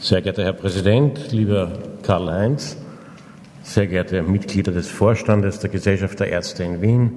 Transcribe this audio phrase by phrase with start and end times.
[0.00, 1.72] Sehr geehrter Herr Präsident, lieber
[2.04, 2.76] Karl-Heinz,
[3.64, 7.12] sehr geehrte Mitglieder des Vorstandes der Gesellschaft der Ärzte in Wien,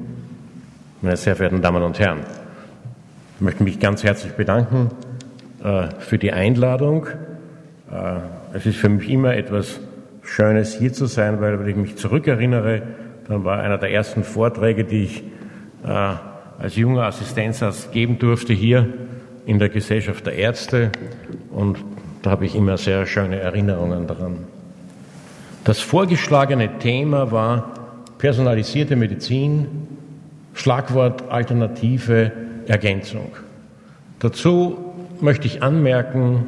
[1.03, 2.21] meine sehr verehrten Damen und Herren.
[3.35, 4.89] Ich möchte mich ganz herzlich bedanken
[5.63, 7.05] äh, für die Einladung.
[7.91, 9.79] Äh, es ist für mich immer etwas
[10.23, 12.81] Schönes, hier zu sein, weil, wenn ich mich zurückerinnere,
[13.27, 15.23] dann war einer der ersten Vorträge, die ich
[15.85, 18.87] äh, als junger Assistenzarzt geben durfte, hier
[19.45, 20.91] in der Gesellschaft der Ärzte.
[21.51, 21.77] Und
[22.21, 24.39] da habe ich immer sehr schöne Erinnerungen daran.
[25.63, 27.71] Das vorgeschlagene Thema war
[28.17, 29.67] personalisierte Medizin,
[30.53, 32.31] Schlagwort alternative
[32.67, 33.31] Ergänzung.
[34.19, 36.45] Dazu möchte ich anmerken,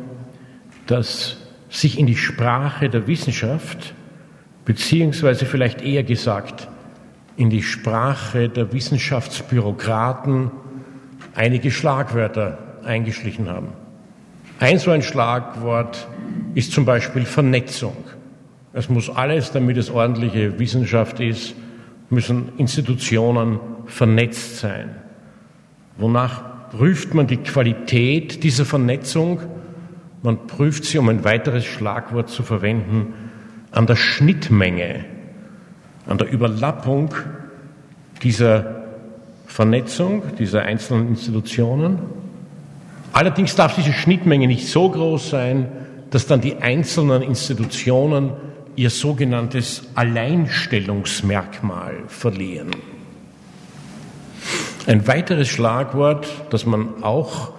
[0.88, 1.38] dass
[1.70, 3.94] sich in die Sprache der Wissenschaft,
[4.66, 6.68] beziehungsweise vielleicht eher gesagt
[7.36, 10.52] in die Sprache der Wissenschaftsbürokraten
[11.34, 13.70] einige Schlagwörter eingeschlichen haben.
[14.60, 16.08] Ein so ein Schlagwort
[16.54, 17.98] ist zum Beispiel Vernetzung.
[18.74, 21.56] Es muss alles, damit es ordentliche Wissenschaft ist,
[22.10, 24.96] müssen Institutionen vernetzt sein.
[25.98, 29.40] Wonach prüft man die Qualität dieser Vernetzung?
[30.22, 33.14] Man prüft sie, um ein weiteres Schlagwort zu verwenden,
[33.72, 35.06] an der Schnittmenge,
[36.08, 37.14] an der Überlappung
[38.22, 38.84] dieser
[39.46, 42.00] Vernetzung, dieser einzelnen Institutionen.
[43.14, 45.68] Allerdings darf diese Schnittmenge nicht so groß sein,
[46.10, 48.34] dass dann die einzelnen Institutionen
[48.76, 52.72] ihr sogenanntes Alleinstellungsmerkmal verlieren.
[54.88, 57.52] Ein weiteres Schlagwort, das man auch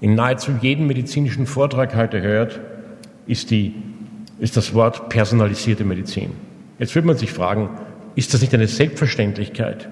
[0.00, 2.58] in nahezu jedem medizinischen Vortrag heute hört,
[3.26, 3.76] ist, die,
[4.40, 6.32] ist das Wort personalisierte Medizin.
[6.80, 7.70] Jetzt wird man sich fragen,
[8.16, 9.88] ist das nicht eine Selbstverständlichkeit?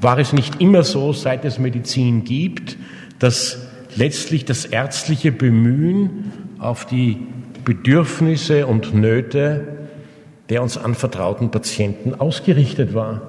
[0.00, 2.76] War es nicht immer so, seit es Medizin gibt,
[3.20, 7.26] dass letztlich das ärztliche Bemühen auf die
[7.64, 9.84] Bedürfnisse und Nöte
[10.48, 13.22] der uns anvertrauten Patienten ausgerichtet war.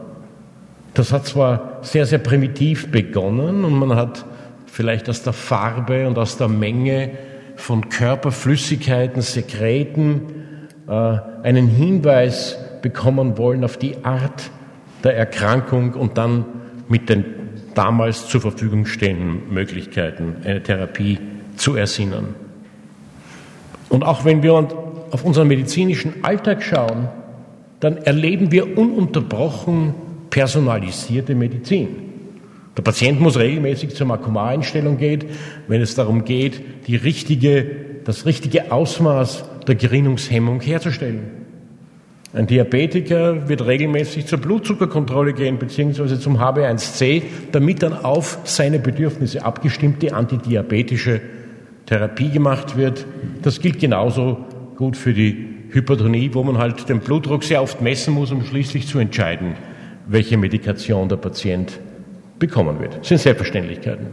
[0.94, 4.26] Das hat zwar sehr, sehr primitiv begonnen und man hat
[4.66, 7.12] vielleicht aus der Farbe und aus der Menge
[7.56, 10.22] von Körperflüssigkeiten, Sekreten
[10.88, 10.92] äh,
[11.44, 14.50] einen Hinweis bekommen wollen auf die Art
[15.04, 16.46] der Erkrankung und dann
[16.90, 17.26] mit den
[17.76, 21.20] damals zur Verfügung stehenden Möglichkeiten eine Therapie
[21.56, 22.36] zu ersinnen.
[23.90, 24.54] Und auch wenn wir
[25.12, 27.08] auf unseren medizinischen Alltag schauen,
[27.80, 29.94] dann erleben wir ununterbrochen
[30.30, 31.88] personalisierte Medizin.
[32.76, 35.26] Der Patient muss regelmäßig zur Makumareinstellung gehen,
[35.68, 37.66] wenn es darum geht, die richtige,
[38.04, 41.45] das richtige Ausmaß der Gerinnungshemmung herzustellen.
[42.36, 47.22] Ein Diabetiker wird regelmäßig zur Blutzuckerkontrolle gehen, beziehungsweise zum HB1C,
[47.54, 51.22] damit dann auf seine Bedürfnisse abgestimmte antidiabetische
[51.86, 53.06] Therapie gemacht wird.
[53.42, 58.14] Das gilt genauso gut für die Hypertonie, wo man halt den Blutdruck sehr oft messen
[58.14, 59.54] muss, um schließlich zu entscheiden,
[60.06, 61.80] welche Medikation der Patient
[62.38, 62.98] bekommen wird.
[63.00, 64.08] Das sind Selbstverständlichkeiten.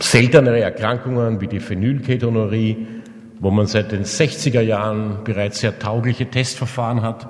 [0.00, 2.86] Seltenere Erkrankungen wie die Phenylketonurie,
[3.40, 7.28] wo man seit den 60er Jahren bereits sehr taugliche Testverfahren hat,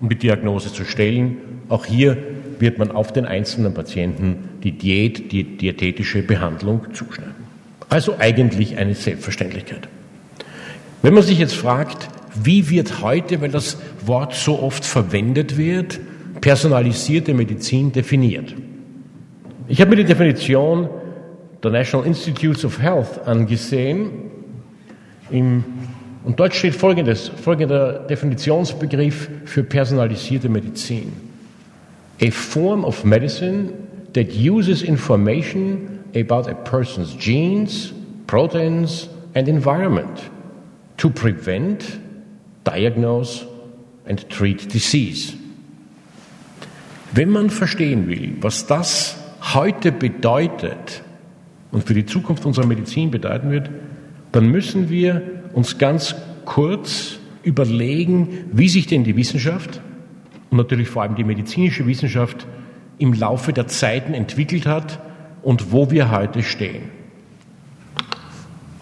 [0.00, 1.36] um die Diagnose zu stellen.
[1.68, 2.16] Auch hier
[2.58, 7.34] wird man auf den einzelnen Patienten die Diät, die diätetische Behandlung zuschneiden.
[7.88, 9.88] Also eigentlich eine Selbstverständlichkeit.
[11.02, 12.08] Wenn man sich jetzt fragt,
[12.42, 16.00] wie wird heute, weil das Wort so oft verwendet wird,
[16.40, 18.54] personalisierte Medizin definiert?
[19.68, 20.88] Ich habe mir die Definition
[21.62, 24.10] der National Institutes of Health angesehen.
[25.30, 25.64] Im,
[26.24, 31.12] und dort steht folgendes, folgender Definitionsbegriff für personalisierte Medizin.
[32.22, 33.72] A form of medicine
[34.12, 37.92] that uses information about a person's genes,
[38.26, 40.30] proteins, and environment
[40.98, 41.98] to prevent,
[42.64, 43.46] diagnose,
[44.06, 45.34] and treat disease.
[47.12, 49.16] Wenn man verstehen will, was das
[49.54, 51.02] heute bedeutet
[51.72, 53.70] und für die Zukunft unserer Medizin bedeuten wird,
[54.32, 56.14] dann müssen wir uns ganz
[56.44, 59.80] kurz überlegen, wie sich denn die Wissenschaft
[60.50, 62.46] und natürlich vor allem die medizinische Wissenschaft
[62.98, 65.00] im Laufe der Zeiten entwickelt hat
[65.42, 66.82] und wo wir heute stehen.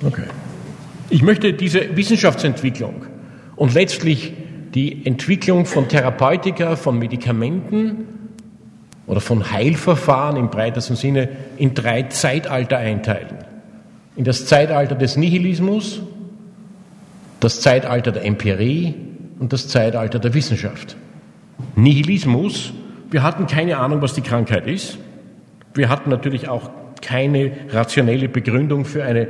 [0.04, 0.24] Okay.
[1.10, 3.06] Ich möchte diese Wissenschaftsentwicklung
[3.56, 4.34] und letztlich
[4.74, 8.06] die Entwicklung von Therapeutika, von Medikamenten
[9.06, 13.47] oder von Heilverfahren im breitesten Sinne in drei Zeitalter einteilen.
[14.18, 16.02] In das Zeitalter des Nihilismus,
[17.38, 18.96] das Zeitalter der Empirie
[19.38, 20.96] und das Zeitalter der Wissenschaft.
[21.76, 22.72] Nihilismus,
[23.12, 24.98] wir hatten keine Ahnung, was die Krankheit ist.
[25.72, 26.68] Wir hatten natürlich auch
[27.00, 29.28] keine rationelle Begründung für eine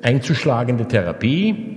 [0.00, 1.76] einzuschlagende Therapie.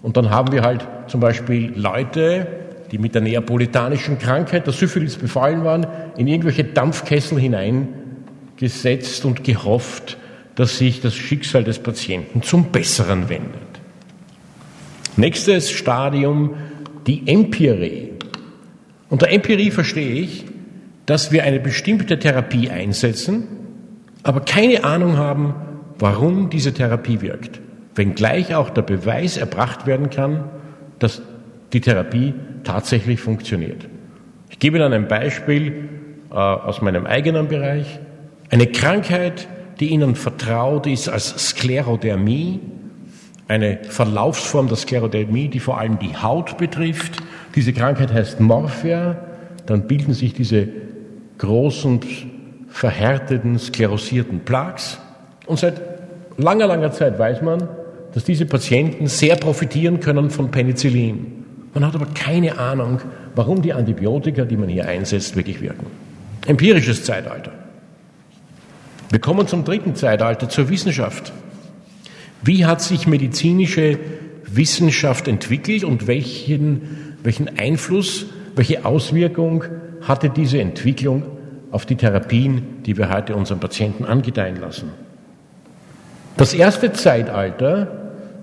[0.00, 2.46] Und dann haben wir halt zum Beispiel Leute,
[2.90, 5.86] die mit der neapolitanischen Krankheit, der Syphilis befallen waren,
[6.16, 10.16] in irgendwelche Dampfkessel hineingesetzt und gehofft,
[10.54, 13.60] dass sich das Schicksal des Patienten zum Besseren wendet.
[15.16, 16.54] Nächstes Stadium,
[17.06, 18.10] die Empirie.
[19.08, 20.44] Unter Empirie verstehe ich,
[21.06, 23.48] dass wir eine bestimmte Therapie einsetzen,
[24.22, 25.54] aber keine Ahnung haben,
[25.98, 27.60] warum diese Therapie wirkt.
[27.94, 30.44] Wenngleich auch der Beweis erbracht werden kann,
[30.98, 31.22] dass
[31.72, 33.88] die Therapie tatsächlich funktioniert.
[34.50, 35.88] Ich gebe Ihnen ein Beispiel
[36.30, 37.98] äh, aus meinem eigenen Bereich.
[38.50, 39.48] Eine Krankheit,
[39.80, 42.60] die Ihnen vertraut ist als Sklerodermie,
[43.48, 47.16] eine Verlaufsform der Sklerodermie, die vor allem die Haut betrifft.
[47.56, 49.16] Diese Krankheit heißt Morphia.
[49.66, 50.68] Dann bilden sich diese
[51.38, 52.00] großen,
[52.68, 54.98] verhärteten, sklerosierten Plaques.
[55.46, 55.80] Und seit
[56.36, 57.68] langer, langer Zeit weiß man,
[58.14, 61.44] dass diese Patienten sehr profitieren können von Penicillin.
[61.74, 63.00] Man hat aber keine Ahnung,
[63.34, 65.86] warum die Antibiotika, die man hier einsetzt, wirklich wirken.
[66.46, 67.52] Empirisches Zeitalter.
[69.10, 71.32] Wir kommen zum dritten Zeitalter, zur Wissenschaft.
[72.42, 73.98] Wie hat sich medizinische
[74.46, 79.64] Wissenschaft entwickelt und welchen, welchen Einfluss, welche Auswirkung
[80.02, 81.24] hatte diese Entwicklung
[81.72, 84.90] auf die Therapien, die wir heute unseren Patienten angedeihen lassen?
[86.36, 88.00] Das erste Zeitalter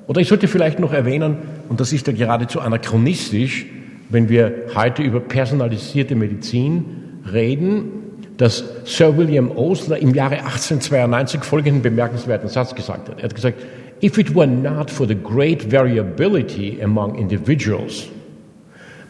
[0.08, 1.38] oder ich sollte vielleicht noch erwähnen,
[1.69, 3.66] und das ist ja geradezu anachronistisch,
[4.10, 6.86] wenn wir heute über personalisierte Medizin
[7.31, 8.06] reden,
[8.38, 13.18] dass Sir William Osler im Jahre 1892 folgenden bemerkenswerten Satz gesagt hat.
[13.18, 13.57] Er hat gesagt,
[14.01, 18.07] if it were not for the great variability among individuals,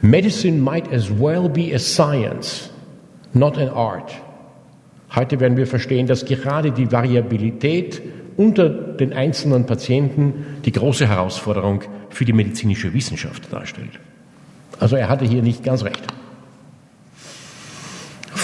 [0.02, 2.70] medicine might as well be a science,
[3.34, 4.14] not an art.
[5.16, 8.02] Heute werden wir verstehen, dass gerade die Variabilität
[8.38, 14.00] unter den einzelnen Patienten die große Herausforderung für die medizinische Wissenschaft darstellt.
[14.80, 16.04] Also er hatte hier nicht ganz recht.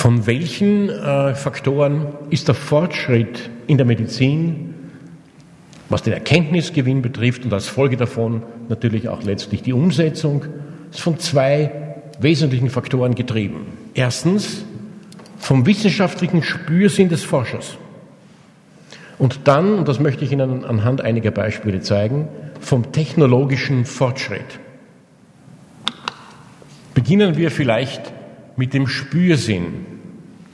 [0.03, 4.73] Von welchen äh, Faktoren ist der Fortschritt in der Medizin,
[5.88, 10.44] was den Erkenntnisgewinn betrifft und als Folge davon natürlich auch letztlich die Umsetzung,
[10.91, 11.71] ist von zwei
[12.19, 13.65] wesentlichen Faktoren getrieben.
[13.94, 14.65] Erstens
[15.38, 17.77] vom wissenschaftlichen Spürsinn des Forschers.
[19.17, 22.27] Und dann, und das möchte ich Ihnen anhand einiger Beispiele zeigen,
[22.59, 24.59] vom technologischen Fortschritt.
[26.94, 28.11] Beginnen wir vielleicht
[28.57, 29.92] mit dem Spürsinn,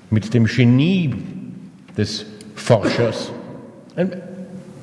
[0.10, 1.14] mit dem Genie
[1.98, 2.26] des
[2.56, 3.32] Forschers.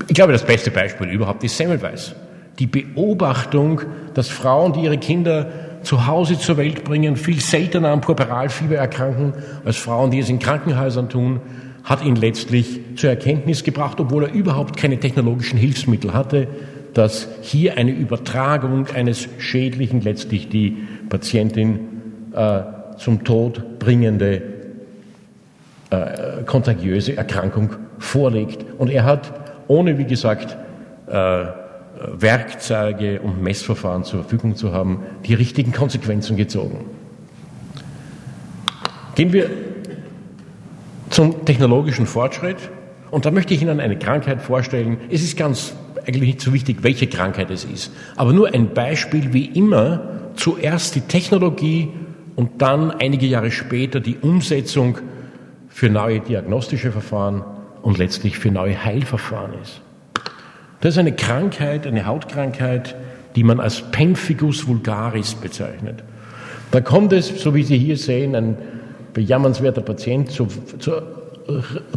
[0.08, 2.14] Ich glaube, das beste Beispiel überhaupt ist Semmelweis.
[2.58, 3.82] Die Beobachtung,
[4.14, 5.50] dass Frauen, die ihre Kinder
[5.82, 9.34] zu Hause zur Welt bringen, viel seltener an Purpuralfieber erkranken
[9.64, 11.40] als Frauen, die es in Krankenhäusern tun,
[11.84, 16.48] hat ihn letztlich zur Erkenntnis gebracht, obwohl er überhaupt keine technologischen Hilfsmittel hatte,
[16.94, 20.78] dass hier eine Übertragung eines schädlichen, letztlich die
[21.08, 21.78] Patientin
[22.34, 22.62] äh,
[22.96, 24.55] zum Tod bringende
[25.90, 28.64] äh, kontagiöse Erkrankung vorliegt.
[28.78, 29.32] Und er hat,
[29.68, 30.56] ohne wie gesagt,
[31.06, 31.46] äh,
[32.18, 36.84] Werkzeuge und Messverfahren zur Verfügung zu haben, die richtigen Konsequenzen gezogen.
[39.14, 39.48] Gehen wir
[41.10, 42.58] zum technologischen Fortschritt.
[43.10, 44.98] Und da möchte ich Ihnen eine Krankheit vorstellen.
[45.10, 45.74] Es ist ganz
[46.06, 50.02] eigentlich nicht so wichtig, welche Krankheit es ist, aber nur ein Beispiel, wie immer
[50.36, 51.88] zuerst die Technologie
[52.36, 54.98] und dann einige Jahre später die Umsetzung
[55.76, 57.44] für neue diagnostische Verfahren
[57.82, 59.82] und letztlich für neue Heilverfahren ist.
[60.80, 62.96] Das ist eine Krankheit, eine Hautkrankheit,
[63.36, 66.02] die man als Pemphigus vulgaris bezeichnet.
[66.70, 68.56] Da kommt es, so wie Sie hier sehen, ein
[69.12, 70.46] bejammernswerter Patient zu,
[70.78, 70.92] zu,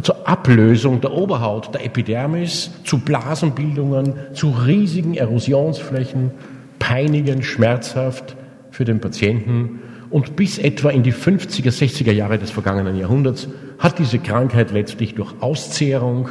[0.02, 6.32] zur Ablösung der Oberhaut, der Epidermis, zu Blasenbildungen, zu riesigen Erosionsflächen,
[6.78, 8.36] peinigend, schmerzhaft
[8.72, 9.80] für den Patienten.
[10.10, 13.48] Und bis etwa in die 50er, 60er Jahre des vergangenen Jahrhunderts
[13.80, 16.30] hat diese Krankheit letztlich durch Auszehrung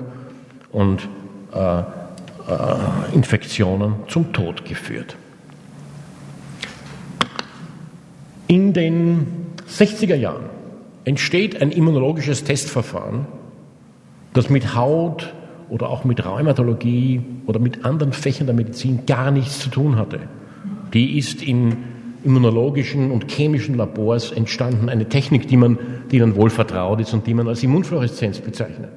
[0.71, 1.09] und
[1.53, 1.83] äh, äh,
[3.13, 5.17] Infektionen zum Tod geführt.
[8.47, 9.27] In den
[9.67, 10.45] 60er Jahren
[11.05, 13.25] entsteht ein immunologisches Testverfahren,
[14.33, 15.33] das mit Haut
[15.69, 20.19] oder auch mit Rheumatologie oder mit anderen Fächern der Medizin gar nichts zu tun hatte.
[20.93, 21.77] Die ist in
[22.23, 25.77] immunologischen und chemischen Labors entstanden, eine Technik, die man,
[26.11, 28.91] die Ihnen wohl vertraut ist und die man als Immunfluoreszenz bezeichnet.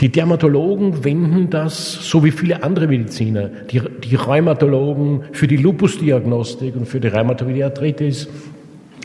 [0.00, 6.74] Die Dermatologen wenden das, so wie viele andere Mediziner, die, die Rheumatologen für die Lupusdiagnostik
[6.74, 8.28] und für die Rheumatoide Arthritis,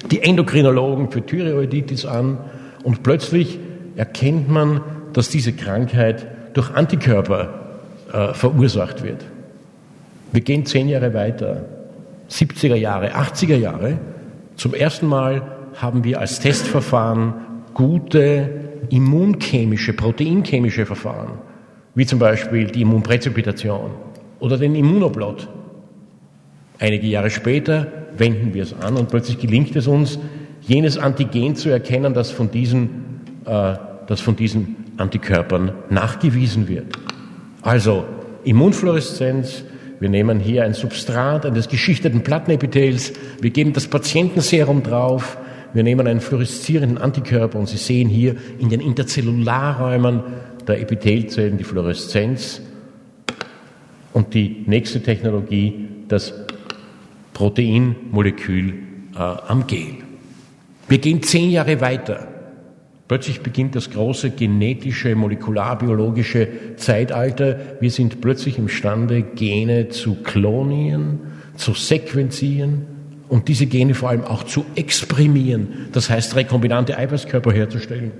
[0.09, 2.39] die Endokrinologen für Thyreoiditis an
[2.83, 3.59] und plötzlich
[3.97, 4.81] erkennt man,
[5.13, 7.77] dass diese Krankheit durch Antikörper
[8.11, 9.23] äh, verursacht wird.
[10.31, 11.65] Wir gehen zehn Jahre weiter,
[12.29, 13.99] 70er Jahre, 80er Jahre.
[14.55, 15.41] Zum ersten Mal
[15.75, 17.33] haben wir als Testverfahren
[17.73, 18.49] gute
[18.89, 21.39] immunchemische, proteinchemische Verfahren,
[21.95, 23.91] wie zum Beispiel die Immunpräzipitation
[24.39, 25.47] oder den Immunoblot.
[26.79, 30.19] Einige Jahre später wenden wir es an und plötzlich gelingt es uns,
[30.61, 33.75] jenes Antigen zu erkennen, das von diesen, äh,
[34.07, 36.97] das von diesen Antikörpern nachgewiesen wird.
[37.61, 38.05] Also
[38.43, 39.63] Immunfluoreszenz,
[39.99, 45.37] wir nehmen hier ein Substrat eines geschichteten Plattenepithels, wir geben das Patientenserum drauf,
[45.73, 50.23] wir nehmen einen fluoreszierenden Antikörper und Sie sehen hier in den Interzellularräumen
[50.67, 52.61] der Epithelzellen die Fluoreszenz
[54.13, 56.33] und die nächste Technologie, das
[57.33, 58.73] Proteinmolekül
[59.15, 59.97] äh, am Gel.
[60.87, 62.27] Wir gehen zehn Jahre weiter.
[63.09, 66.47] Plötzlich beginnt das große genetische, molekularbiologische
[66.77, 67.57] Zeitalter.
[67.79, 71.19] Wir sind plötzlich imstande, Gene zu klonieren,
[71.55, 72.85] zu sequenzieren
[73.27, 78.11] und diese Gene vor allem auch zu exprimieren, das heißt rekombinante Eiweißkörper herzustellen.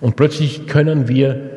[0.00, 1.52] Und plötzlich können wir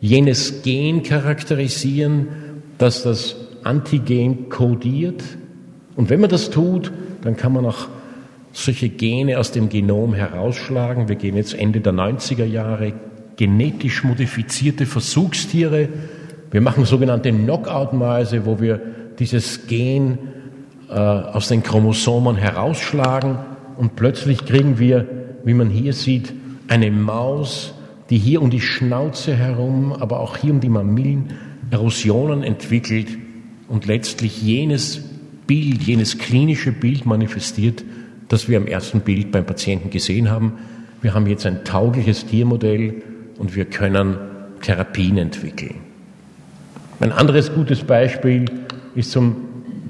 [0.00, 2.28] jenes Gen charakterisieren,
[2.76, 5.24] das das Antigen kodiert.
[5.96, 7.88] Und wenn man das tut, dann kann man auch
[8.64, 11.08] solche Gene aus dem Genom herausschlagen.
[11.08, 12.92] Wir gehen jetzt Ende der 90er Jahre,
[13.36, 15.88] genetisch modifizierte Versuchstiere.
[16.50, 18.80] Wir machen sogenannte Knockout-Mäuse, wo wir
[19.18, 20.18] dieses Gen
[20.88, 23.38] äh, aus den Chromosomen herausschlagen
[23.76, 25.06] und plötzlich kriegen wir,
[25.44, 26.32] wie man hier sieht,
[26.66, 27.74] eine Maus,
[28.10, 31.34] die hier um die Schnauze herum, aber auch hier um die Mamillen
[31.70, 33.06] Erosionen entwickelt
[33.68, 35.00] und letztlich jenes
[35.46, 37.84] Bild, jenes klinische Bild manifestiert,
[38.28, 40.58] das wir am ersten Bild beim Patienten gesehen haben.
[41.00, 43.02] Wir haben jetzt ein taugliches Tiermodell
[43.38, 44.16] und wir können
[44.62, 45.76] Therapien entwickeln.
[47.00, 48.46] Ein anderes gutes Beispiel
[48.94, 49.36] ist zum,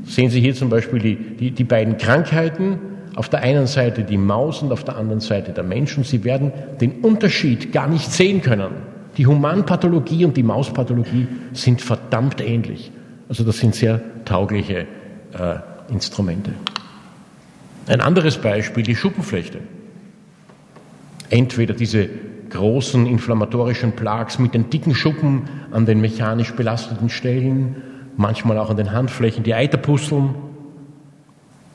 [0.04, 2.78] sehen Sie hier zum Beispiel die, die, die beiden Krankheiten.
[3.16, 5.96] Auf der einen Seite die Maus und auf der anderen Seite der Mensch.
[5.96, 8.70] Und Sie werden den Unterschied gar nicht sehen können.
[9.16, 12.92] Die Humanpathologie und die Mauspathologie sind verdammt ähnlich.
[13.28, 14.86] Also das sind sehr taugliche
[15.32, 16.52] äh, Instrumente.
[17.88, 19.60] Ein anderes Beispiel, die Schuppenflechte.
[21.30, 22.08] Entweder diese
[22.50, 27.76] großen inflammatorischen Plaques mit den dicken Schuppen an den mechanisch belasteten Stellen,
[28.16, 30.34] manchmal auch an den Handflächen, die Eiterpusteln.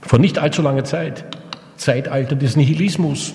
[0.01, 1.25] Vor nicht allzu langer Zeit,
[1.77, 3.33] Zeitalter des Nihilismus.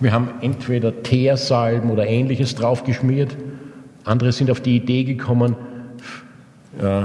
[0.00, 3.36] Wir haben entweder Teersalben oder ähnliches draufgeschmiert.
[4.04, 5.56] Andere sind auf die Idee gekommen,
[6.78, 7.04] äh,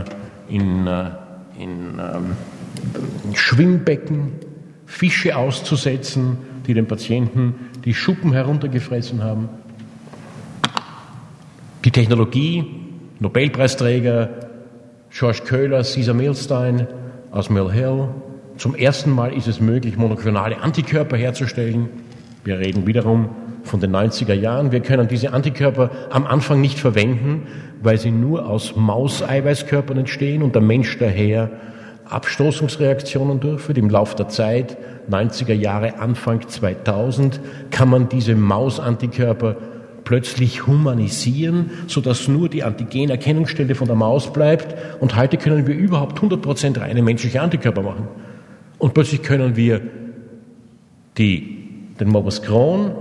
[0.49, 1.11] in, äh,
[1.59, 2.35] in, ähm,
[3.25, 4.46] in Schwimmbecken
[4.87, 7.53] Fische auszusetzen, die den Patienten
[7.85, 9.49] die Schuppen heruntergefressen haben.
[11.85, 12.65] Die Technologie,
[13.19, 14.29] Nobelpreisträger
[15.09, 16.87] George Köhler, Caesar Milstein
[17.31, 18.09] aus Mill Hill.
[18.57, 21.89] Zum ersten Mal ist es möglich, monoklonale Antikörper herzustellen.
[22.43, 23.29] Wir reden wiederum
[23.63, 24.71] von den 90er Jahren.
[24.71, 27.47] Wir können diese Antikörper am Anfang nicht verwenden,
[27.81, 31.51] weil sie nur aus Mauseiweißkörpern entstehen und der Mensch daher
[32.09, 33.77] Abstoßungsreaktionen durchführt.
[33.77, 34.77] Im Laufe der Zeit,
[35.09, 37.39] 90er Jahre, Anfang 2000,
[37.71, 39.55] kann man diese Mausantikörper
[40.03, 44.73] plötzlich humanisieren, sodass nur die Antigenerkennungsstelle von der Maus bleibt.
[45.01, 48.07] Und heute können wir überhaupt 100% reine menschliche Antikörper machen.
[48.77, 49.81] Und plötzlich können wir
[51.17, 51.67] die,
[51.99, 52.91] den Morbus Crohn,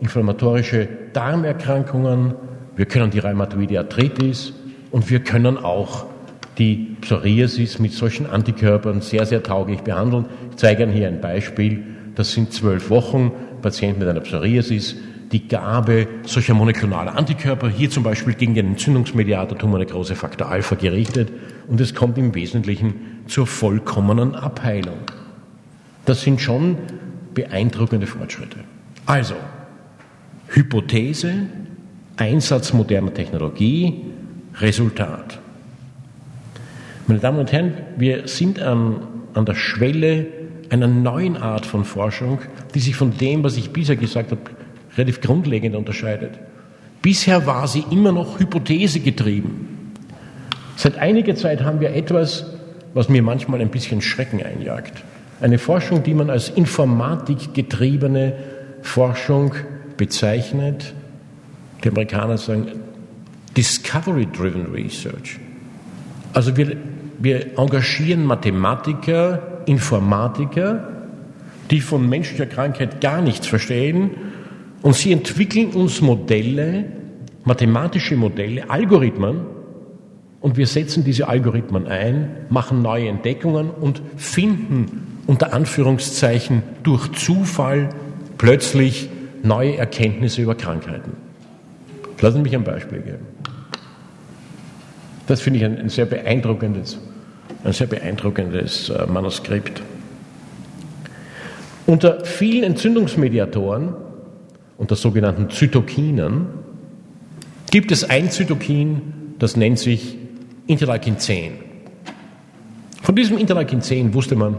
[0.00, 2.34] inflammatorische Darmerkrankungen,
[2.74, 4.52] wir können die Rheumatoide Arthritis
[4.90, 6.06] und wir können auch
[6.58, 10.26] die Psoriasis mit solchen Antikörpern sehr, sehr tauglich behandeln.
[10.50, 11.84] Ich zeige Ihnen hier ein Beispiel.
[12.14, 14.96] Das sind zwölf Wochen, Patient mit einer Psoriasis,
[15.32, 21.30] die Gabe solcher monoklonaler Antikörper, hier zum Beispiel gegen den Entzündungsmediator Tumornekrose Faktor Alpha gerichtet
[21.68, 22.94] und es kommt im Wesentlichen
[23.26, 24.98] zur vollkommenen Abheilung.
[26.04, 26.76] Das sind schon
[27.34, 28.58] beeindruckende Fortschritte.
[29.04, 29.34] Also,
[30.48, 31.32] Hypothese,
[32.16, 34.04] Einsatz moderner Technologie,
[34.60, 35.40] Resultat.
[37.08, 38.96] Meine Damen und Herren, wir sind an,
[39.34, 40.26] an der Schwelle
[40.70, 42.40] einer neuen Art von Forschung,
[42.74, 44.40] die sich von dem, was ich bisher gesagt habe,
[44.96, 46.32] relativ grundlegend unterscheidet.
[47.02, 49.92] Bisher war sie immer noch Hypothese getrieben.
[50.74, 52.56] Seit einiger Zeit haben wir etwas,
[52.92, 55.04] was mir manchmal ein bisschen Schrecken einjagt.
[55.40, 58.32] Eine Forschung, die man als informatikgetriebene
[58.82, 59.54] Forschung
[59.96, 60.92] bezeichnet.
[61.84, 62.72] Die Amerikaner sagen
[63.56, 65.38] Discovery-driven Research.
[66.32, 66.76] Also wir
[67.18, 70.88] wir engagieren Mathematiker, Informatiker,
[71.70, 74.10] die von menschlicher Krankheit gar nichts verstehen
[74.82, 76.84] und sie entwickeln uns Modelle,
[77.44, 79.56] mathematische Modelle, Algorithmen,
[80.40, 87.88] und wir setzen diese Algorithmen ein, machen neue Entdeckungen und finden unter Anführungszeichen durch Zufall
[88.38, 89.08] plötzlich
[89.42, 91.12] neue Erkenntnisse über Krankheiten.
[92.20, 93.26] Lassen Sie mich ein Beispiel geben.
[95.26, 96.98] Das finde ich ein, ein, sehr beeindruckendes,
[97.64, 99.82] ein sehr beeindruckendes äh, Manuskript.
[101.86, 103.94] Unter vielen Entzündungsmediatoren,
[104.78, 106.46] unter sogenannten Zytokinen,
[107.70, 110.16] gibt es ein Zytokin, das nennt sich
[110.66, 111.52] Interleukin 10.
[113.02, 114.56] Von diesem Interleukin 10 wusste man,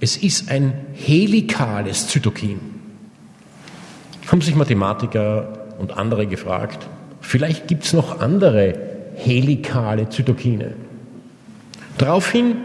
[0.00, 2.60] es ist ein helikales Zytokin.
[4.26, 6.86] Haben sich Mathematiker und andere gefragt,
[7.20, 10.72] vielleicht gibt es noch andere helikale Zytokine.
[11.98, 12.56] Daraufhin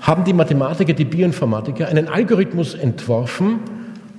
[0.00, 3.60] haben die Mathematiker, die Bioinformatiker einen Algorithmus entworfen,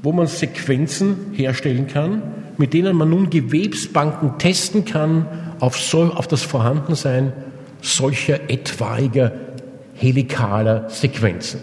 [0.02, 2.22] wo man Sequenzen herstellen kann,
[2.58, 5.26] mit denen man nun Gewebsbanken testen kann
[5.60, 7.34] auf, so, auf das Vorhandensein
[7.82, 9.32] solcher etwaiger
[9.96, 11.60] helikaler Sequenzen.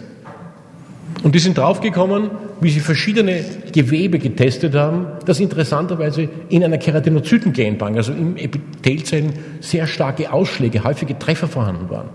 [1.23, 2.29] Und die sind draufgekommen,
[2.61, 9.87] wie sie verschiedene Gewebe getestet haben, dass interessanterweise in einer Keratinozytengenbank, also im Epithelzellen, sehr
[9.87, 12.09] starke Ausschläge, häufige Treffer vorhanden waren.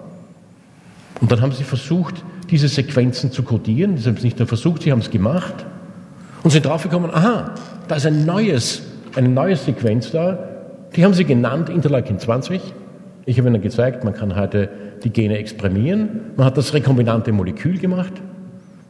[1.20, 3.96] Und dann haben sie versucht, diese Sequenzen zu codieren.
[3.96, 5.64] Sie haben es nicht nur versucht, sie haben es gemacht
[6.42, 7.54] und sind draufgekommen, aha,
[7.88, 8.82] da ist ein neues,
[9.14, 10.38] eine neue Sequenz da.
[10.96, 12.60] Die haben sie genannt Interleukin 20.
[13.24, 14.68] Ich habe Ihnen gezeigt, man kann heute
[15.04, 16.20] die Gene exprimieren.
[16.36, 18.12] Man hat das rekombinante Molekül gemacht.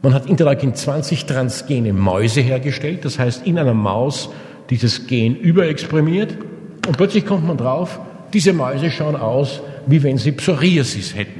[0.03, 4.29] Man hat Interleukin 20 transgene Mäuse hergestellt, das heißt in einer Maus
[4.69, 6.37] dieses Gen überexprimiert
[6.85, 8.01] und plötzlich kommt man drauf,
[8.33, 11.39] diese Mäuse schauen aus, wie wenn sie Psoriasis hätten.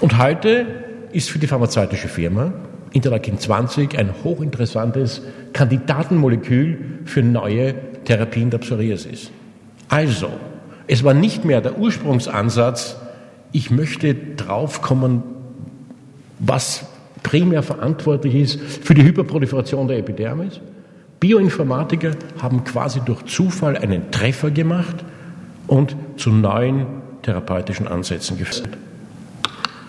[0.00, 0.64] Und heute
[1.12, 2.54] ist für die pharmazeutische Firma
[2.92, 5.20] Interleukin 20 ein hochinteressantes
[5.52, 9.30] Kandidatenmolekül für neue Therapien der Psoriasis.
[9.90, 10.30] Also,
[10.86, 12.96] es war nicht mehr der Ursprungsansatz,
[13.52, 15.22] ich möchte draufkommen,
[16.40, 16.84] was
[17.22, 20.60] primär verantwortlich ist für die Hyperproliferation der Epidermis.
[21.20, 25.04] Bioinformatiker haben quasi durch Zufall einen Treffer gemacht
[25.66, 26.86] und zu neuen
[27.22, 28.70] therapeutischen Ansätzen geführt.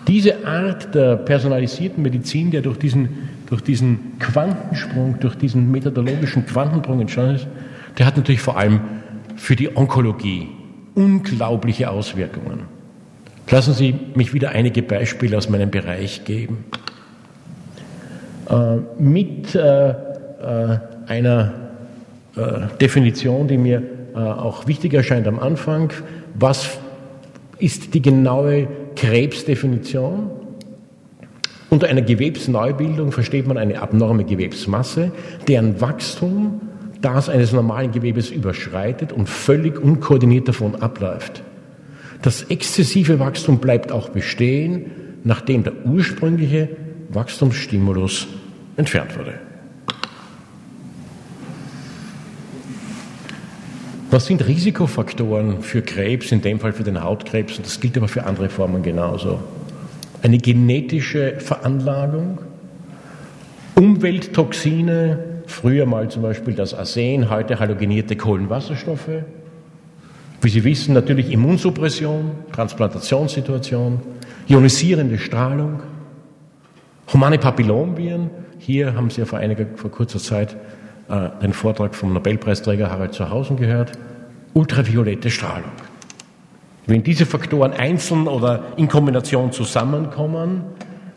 [0.06, 7.00] Diese Art der personalisierten Medizin, der durch diesen, durch diesen Quantensprung, durch diesen methodologischen Quantensprung
[7.00, 7.46] entstanden ist,
[7.98, 8.80] der hat natürlich vor allem
[9.36, 10.48] für die Onkologie
[10.94, 12.81] unglaubliche Auswirkungen.
[13.50, 16.64] Lassen Sie mich wieder einige Beispiele aus meinem Bereich geben.
[18.48, 19.94] Äh, mit äh, äh,
[21.06, 21.52] einer
[22.36, 22.42] äh,
[22.80, 23.82] Definition, die mir
[24.14, 25.92] äh, auch wichtig erscheint am Anfang,
[26.34, 26.78] was
[27.58, 30.30] ist die genaue Krebsdefinition?
[31.70, 35.12] Unter einer Gewebsneubildung versteht man eine abnorme Gewebsmasse,
[35.48, 36.60] deren Wachstum
[37.00, 41.42] das eines normalen Gewebes überschreitet und völlig unkoordiniert davon abläuft.
[42.22, 44.86] Das exzessive Wachstum bleibt auch bestehen,
[45.24, 46.68] nachdem der ursprüngliche
[47.10, 48.28] Wachstumsstimulus
[48.76, 49.34] entfernt wurde.
[54.10, 58.08] Was sind Risikofaktoren für Krebs, in dem Fall für den Hautkrebs, und das gilt aber
[58.08, 59.40] für andere Formen genauso?
[60.22, 62.38] Eine genetische Veranlagung,
[63.74, 69.24] Umwelttoxine, früher mal zum Beispiel das Arsen, heute halogenierte Kohlenwasserstoffe,
[70.42, 74.00] wie Sie wissen, natürlich Immunsuppression, Transplantationssituation,
[74.48, 75.80] ionisierende Strahlung,
[77.12, 78.30] humane Papillomviren.
[78.58, 80.56] Hier haben Sie ja vor, einiger, vor kurzer Zeit
[81.08, 83.92] äh, den Vortrag vom Nobelpreisträger Harald Zuhausen gehört.
[84.52, 85.70] Ultraviolette Strahlung.
[86.86, 90.62] Wenn diese Faktoren einzeln oder in Kombination zusammenkommen,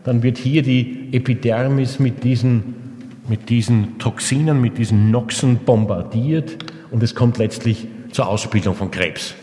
[0.04, 2.76] dann wird hier die Epidermis mit diesen,
[3.28, 6.58] mit diesen Toxinen, mit diesen Noxen bombardiert
[6.92, 9.36] und es kommt letztlich zur Ausbildung von Krebs.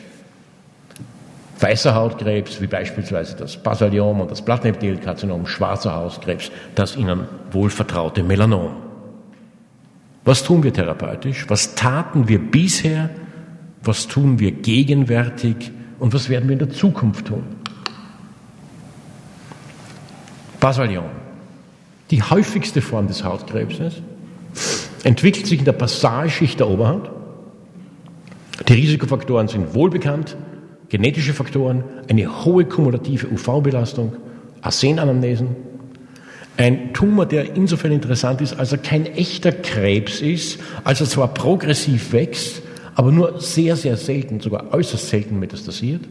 [1.61, 8.72] Weißer Hautkrebs, wie beispielsweise das Basaliom und das Plattenepithelkarzinom, schwarzer Hautkrebs, das Ihnen wohlvertraute Melanom.
[10.24, 11.44] Was tun wir therapeutisch?
[11.48, 13.11] Was taten wir bisher?
[13.82, 15.70] Was tun wir gegenwärtig?
[15.98, 17.44] Und was werden wir in der Zukunft tun?
[20.61, 21.11] Basaliom,
[22.11, 24.00] die häufigste Form des Hautkrebses,
[25.04, 27.21] entwickelt sich in der Basalschicht der Oberhaut
[28.72, 30.35] die Risikofaktoren sind wohlbekannt,
[30.88, 34.14] genetische Faktoren, eine hohe kumulative UV-Belastung,
[34.62, 35.48] Arsenanamnesen,
[36.56, 41.35] ein Tumor, der insofern interessant ist, als er kein echter Krebs ist, als er zwar
[41.35, 42.62] progressiv wächst,
[42.94, 46.02] aber nur sehr, sehr selten, sogar äußerst selten metastasiert.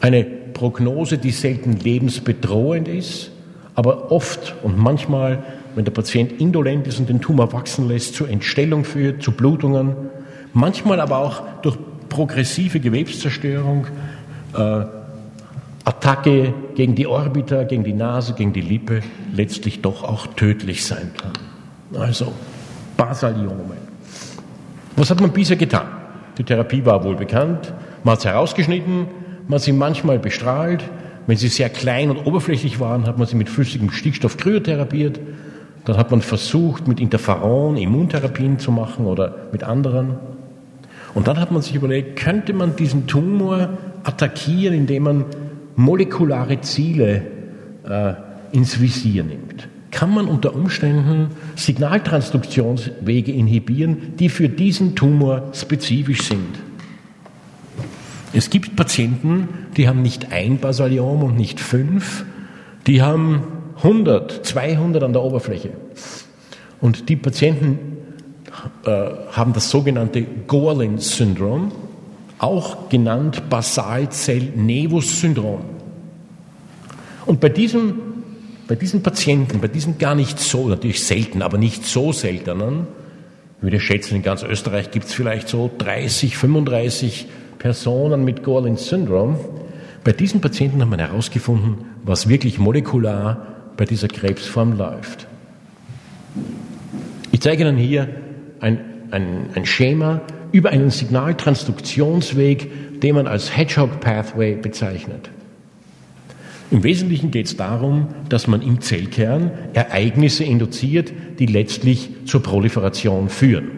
[0.00, 3.30] Eine Prognose, die selten lebensbedrohend ist,
[3.76, 5.44] aber oft und manchmal,
[5.76, 9.94] wenn der Patient indolent ist und den Tumor wachsen lässt, zur Entstellung führt, zu Blutungen,
[10.54, 11.76] manchmal aber auch durch
[12.08, 13.86] progressive Gewebszerstörung,
[14.56, 14.84] äh,
[15.84, 19.00] Attacke gegen die Orbiter, gegen die Nase, gegen die Lippe
[19.34, 21.32] letztlich doch auch tödlich sein kann.
[22.00, 22.32] Also
[22.96, 23.76] Basaliome.
[24.96, 25.86] Was hat man bisher getan?
[26.38, 27.72] Die Therapie war wohl bekannt.
[28.02, 29.06] Man hat sie herausgeschnitten,
[29.46, 30.84] man hat sie manchmal bestrahlt.
[31.26, 35.20] Wenn sie sehr klein und oberflächlich waren, hat man sie mit flüssigem Stickstoff kryotherapiert.
[35.84, 40.16] Dann hat man versucht, mit Interferon Immuntherapien zu machen oder mit anderen.
[41.14, 45.24] Und dann hat man sich überlegt, könnte man diesen Tumor attackieren, indem man
[45.76, 47.22] molekulare Ziele
[47.88, 48.14] äh,
[48.52, 49.68] ins Visier nimmt?
[49.90, 56.58] Kann man unter Umständen Signaltransduktionswege inhibieren, die für diesen Tumor spezifisch sind?
[58.32, 62.24] Es gibt Patienten, die haben nicht ein Basaliom und nicht fünf,
[62.88, 63.44] die haben
[63.76, 65.70] 100, 200 an der Oberfläche.
[66.80, 67.93] Und die Patienten
[68.86, 71.72] haben das sogenannte Gorlin-Syndrom,
[72.38, 75.60] auch genannt Basalzell-Nevus-Syndrom.
[77.26, 78.00] Und bei diesem,
[78.68, 82.86] bei diesen Patienten, bei diesen gar nicht so, natürlich selten, aber nicht so seltenen,
[83.58, 87.26] ich würde schätzen, in ganz Österreich gibt es vielleicht so 30, 35
[87.58, 89.38] Personen mit Gorlin-Syndrom.
[90.02, 93.46] Bei diesen Patienten hat man herausgefunden, was wirklich molekular
[93.78, 95.26] bei dieser Krebsform läuft.
[97.32, 98.08] Ich zeige Ihnen hier
[98.64, 105.30] ein, ein, ein Schema über einen Signaltransduktionsweg, den man als Hedgehog Pathway bezeichnet.
[106.70, 113.28] Im Wesentlichen geht es darum, dass man im Zellkern Ereignisse induziert, die letztlich zur Proliferation
[113.28, 113.70] führen.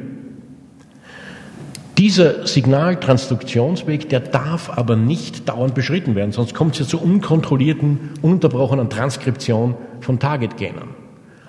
[1.99, 7.99] Dieser Signaltransduktionsweg, der darf aber nicht dauernd beschritten werden, sonst kommt es ja zur unkontrollierten,
[8.23, 10.91] ununterbrochenen Transkription von Targetgenen.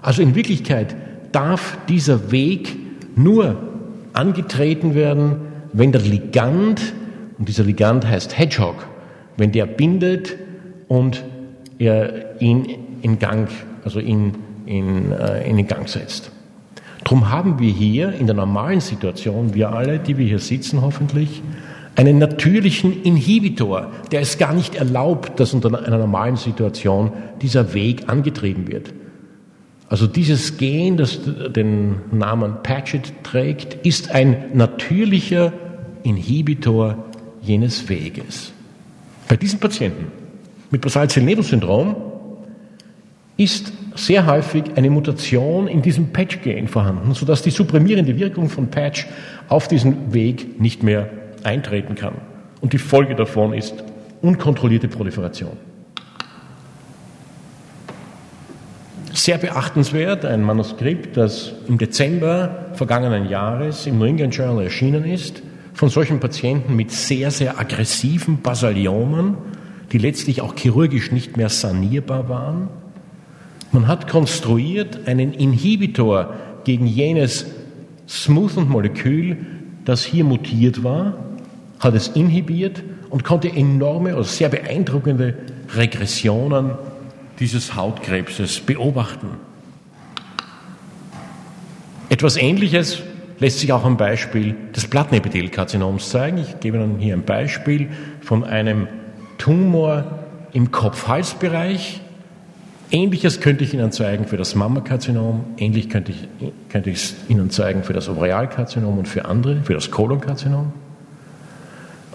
[0.02, 0.96] Also in Wirklichkeit
[1.34, 2.87] darf dieser Weg
[3.18, 3.58] nur
[4.14, 5.38] angetreten werden,
[5.74, 6.82] wenn der Ligand,
[7.38, 8.88] und dieser Ligand heißt Hedgehog,
[9.36, 10.36] wenn der bindet
[10.88, 11.24] und
[11.78, 12.68] er ihn
[13.02, 13.50] in Gang,
[13.84, 14.34] also in,
[14.66, 16.32] in, äh, in den Gang setzt.
[17.04, 21.42] Darum haben wir hier in der normalen Situation, wir alle, die wir hier sitzen hoffentlich,
[21.96, 28.04] einen natürlichen Inhibitor, der es gar nicht erlaubt, dass unter einer normalen Situation dieser Weg
[28.08, 28.94] angetrieben wird.
[29.90, 35.54] Also dieses Gen, das den Namen Patchett trägt, ist ein natürlicher
[36.04, 37.06] Inhibitor
[37.42, 38.52] jenes Weges.
[39.28, 40.12] Bei diesen Patienten
[40.72, 41.96] mit Basalzell-Nebel-Syndrom
[43.38, 49.08] ist sehr häufig eine Mutation in diesem Patch-Gen vorhanden, sodass die supprimierende Wirkung von Patch
[49.48, 51.10] auf diesen Weg nicht mehr
[51.44, 52.16] eintreten kann.
[52.62, 53.84] Und die Folge davon ist
[54.22, 55.58] unkontrollierte Proliferation.
[59.28, 65.44] Sehr beachtenswert, ein Manuskript, das im Dezember vergangenen Jahres im New England Journal erschienen ist,
[65.74, 69.36] von solchen Patienten mit sehr, sehr aggressiven Basaliomen,
[69.92, 72.70] die letztlich auch chirurgisch nicht mehr sanierbar waren.
[73.74, 77.48] Man hat konstruiert einen Inhibitor gegen jenes
[78.08, 79.36] Smoothend-Molekül,
[79.84, 81.18] das hier mutiert war,
[81.82, 85.34] hat es inhibiert und konnte enorme oder sehr beeindruckende
[85.76, 86.72] Regressionen
[87.40, 89.30] dieses Hautkrebses beobachten.
[92.10, 93.02] Etwas Ähnliches
[93.40, 96.38] lässt sich auch am Beispiel des Plattenepithelkarzinoms zeigen.
[96.40, 97.90] Ich gebe Ihnen hier ein Beispiel
[98.22, 98.88] von einem
[99.38, 100.20] Tumor
[100.54, 102.02] im Kopf-Hals-Bereich,
[102.90, 106.28] Ähnliches könnte ich Ihnen zeigen für das Mammakarzinom, ähnlich könnte ich,
[106.70, 106.94] könnte
[107.28, 110.72] Ihnen zeigen für das Ovarialkarzinom und für andere, für das Kolonkarzinom.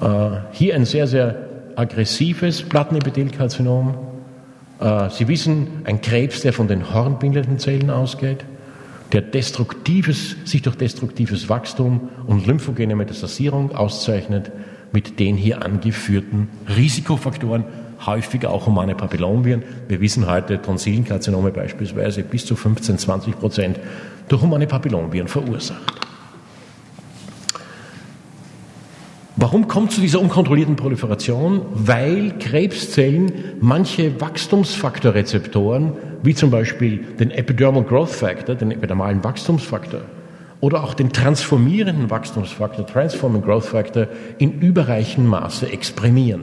[0.00, 0.06] Äh,
[0.52, 1.36] hier ein sehr, sehr
[1.76, 3.94] aggressives Plattenepithelkarzinom.
[4.82, 8.44] Äh, Sie wissen, ein Krebs, der von den hornbildenden Zellen ausgeht,
[9.12, 14.50] der destruktives, sich durch destruktives Wachstum und lymphogene Metastasierung auszeichnet,
[14.92, 17.64] mit den hier angeführten Risikofaktoren
[18.04, 19.62] häufiger auch humane Papillonviren.
[19.88, 23.80] Wir wissen heute, Tonsillenkarzinome beispielsweise bis zu 15, 20 Prozent
[24.28, 26.11] durch humane Papillonviren verursacht.
[29.36, 31.62] Warum kommt zu dieser unkontrollierten Proliferation?
[31.72, 35.92] Weil Krebszellen manche Wachstumsfaktorrezeptoren,
[36.22, 40.02] wie zum Beispiel den Epidermal Growth Factor, den epidermalen Wachstumsfaktor,
[40.60, 44.06] oder auch den transformierenden Wachstumsfaktor, Transforming Growth Factor,
[44.38, 46.42] in überreichem Maße exprimieren.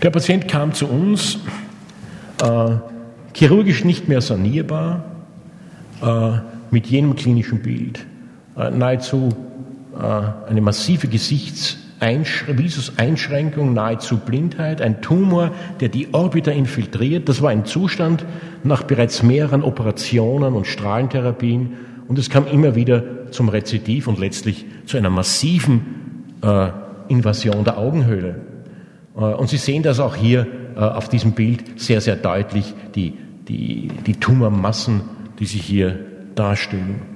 [0.00, 1.38] Der Patient kam zu uns,
[2.42, 2.70] äh,
[3.34, 5.04] chirurgisch nicht mehr sanierbar,
[6.02, 6.38] äh,
[6.70, 8.06] mit jenem klinischen Bild.
[8.56, 9.30] Äh, nahezu
[9.98, 17.26] eine massive Gesichtseinschränkung, nahezu Blindheit, ein Tumor, der die Orbiter infiltriert.
[17.28, 18.24] Das war ein Zustand
[18.62, 21.72] nach bereits mehreren Operationen und Strahlentherapien
[22.08, 26.68] und es kam immer wieder zum Rezidiv und letztlich zu einer massiven äh,
[27.08, 28.40] Invasion der Augenhöhle.
[29.16, 33.14] Äh, und Sie sehen das auch hier äh, auf diesem Bild sehr, sehr deutlich, die,
[33.48, 35.02] die, die Tumormassen,
[35.38, 35.98] die sich hier
[36.34, 37.15] darstellen.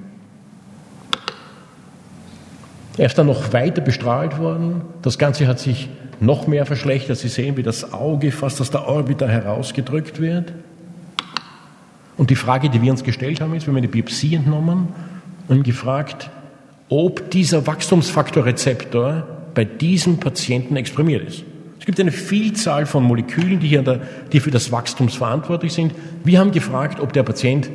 [3.01, 4.83] Er ist dann noch weiter bestrahlt worden.
[5.01, 5.89] Das Ganze hat sich
[6.21, 7.17] noch mehr verschlechtert.
[7.17, 10.53] Sie sehen, wie das Auge fast aus der Orbita herausgedrückt wird.
[12.19, 14.89] Und die Frage, die wir uns gestellt haben, ist, wir haben eine Biopsie entnommen
[15.49, 16.29] und gefragt,
[16.91, 21.45] ob dieser Wachstumsfaktorrezeptor bei diesem Patienten exprimiert ist.
[21.79, 25.95] Es gibt eine Vielzahl von Molekülen, die, hier der, die für das Wachstum verantwortlich sind.
[26.23, 27.71] Wir haben gefragt, ob der Patient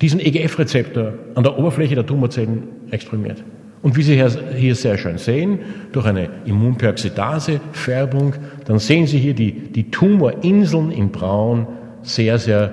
[0.00, 3.44] diesen EGF-Rezeptor an der Oberfläche der Tumorzellen exprimiert.
[3.84, 4.18] Und wie Sie
[4.56, 5.58] hier sehr schön sehen,
[5.92, 8.32] durch eine Immunperoxidase-Färbung,
[8.64, 11.66] dann sehen Sie hier die, die Tumorinseln in Braun
[12.00, 12.72] sehr, sehr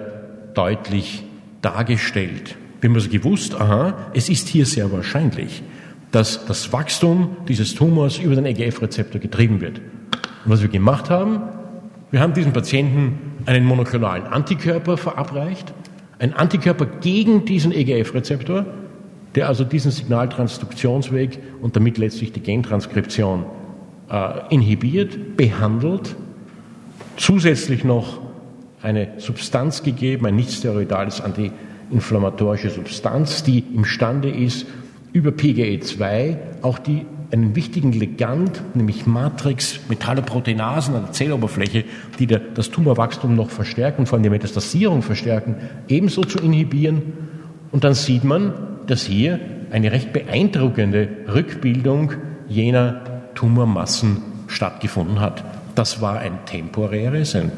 [0.53, 1.25] deutlich
[1.61, 2.55] dargestellt.
[2.79, 5.63] Wir haben also gewusst, aha, es ist hier sehr wahrscheinlich,
[6.13, 9.79] dass das Wachstum dieses Tumors über den EGF-Rezeptor getrieben wird.
[10.45, 11.41] Und was wir gemacht haben,
[12.11, 15.73] wir haben diesem Patienten einen monoklonalen Antikörper verabreicht,
[16.19, 18.65] einen Antikörper gegen diesen EGF-Rezeptor,
[19.35, 23.45] der also diesen Signaltransduktionsweg und damit letztlich die Gentranskription
[24.09, 26.15] äh, inhibiert, behandelt,
[27.17, 28.19] zusätzlich noch
[28.81, 34.65] eine Substanz gegeben, ein nicht-steroidales antiinflammatorische Substanz, die imstande ist,
[35.13, 41.85] über PGE2 auch die einen wichtigen Legand, nämlich Matrix, Metalloproteinasen an der Zelloberfläche,
[42.19, 45.55] die der, das Tumorwachstum noch verstärken, vor allem die Metastasierung verstärken,
[45.87, 47.01] ebenso zu inhibieren.
[47.71, 48.53] Und dann sieht man,
[48.87, 49.39] dass hier
[49.71, 52.13] eine recht beeindruckende Rückbildung
[52.47, 53.01] jener
[53.35, 54.17] Tumormassen
[54.47, 55.43] stattgefunden hat.
[55.75, 57.51] Das war ein temporäres, ein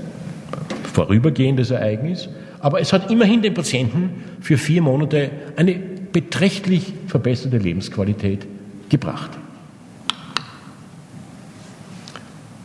[0.93, 8.45] vorübergehendes Ereignis, aber es hat immerhin den Patienten für vier Monate eine beträchtlich verbesserte Lebensqualität
[8.89, 9.31] gebracht.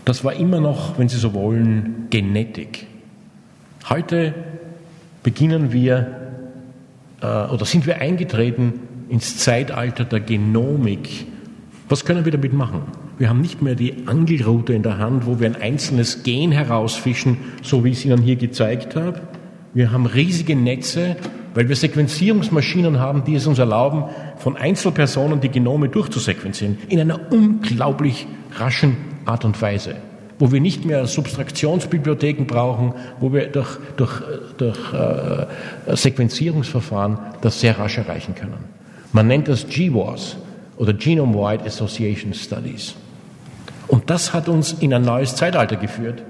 [0.04, 2.86] Das war immer noch, wenn Sie so wollen, Genetik.
[3.88, 4.34] Heute
[5.22, 6.17] beginnen wir
[7.20, 8.74] oder sind wir eingetreten
[9.08, 11.26] ins Zeitalter der Genomik.
[11.88, 12.82] Was können wir damit machen?
[13.18, 17.38] Wir haben nicht mehr die Angelrute in der Hand, wo wir ein einzelnes Gen herausfischen,
[17.62, 19.20] so wie ich es Ihnen hier gezeigt habe.
[19.74, 21.16] Wir haben riesige Netze,
[21.54, 24.04] weil wir Sequenzierungsmaschinen haben, die es uns erlauben,
[24.36, 29.96] von Einzelpersonen die Genome durchzusequenzieren, in einer unglaublich raschen Art und Weise,
[30.38, 34.22] wo wir nicht mehr Substraktionsbibliotheken brauchen, wo wir durch, durch,
[34.56, 35.46] durch äh,
[35.96, 38.58] Sequenzierungsverfahren das sehr rasch erreichen können.
[39.12, 40.36] Man nennt das GWAS
[40.76, 42.94] oder Genome-Wide Association Studies.
[43.88, 46.22] Und das hat uns in ein neues Zeitalter geführt.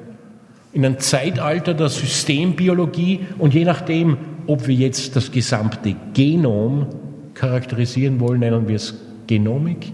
[0.73, 4.16] In ein Zeitalter der Systembiologie und je nachdem,
[4.47, 6.87] ob wir jetzt das gesamte Genom
[7.35, 8.94] charakterisieren wollen, nennen wir es
[9.27, 9.92] Genomik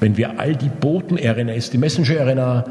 [0.00, 2.64] wenn wir all die Boten-RNAs, die Messenger-RNA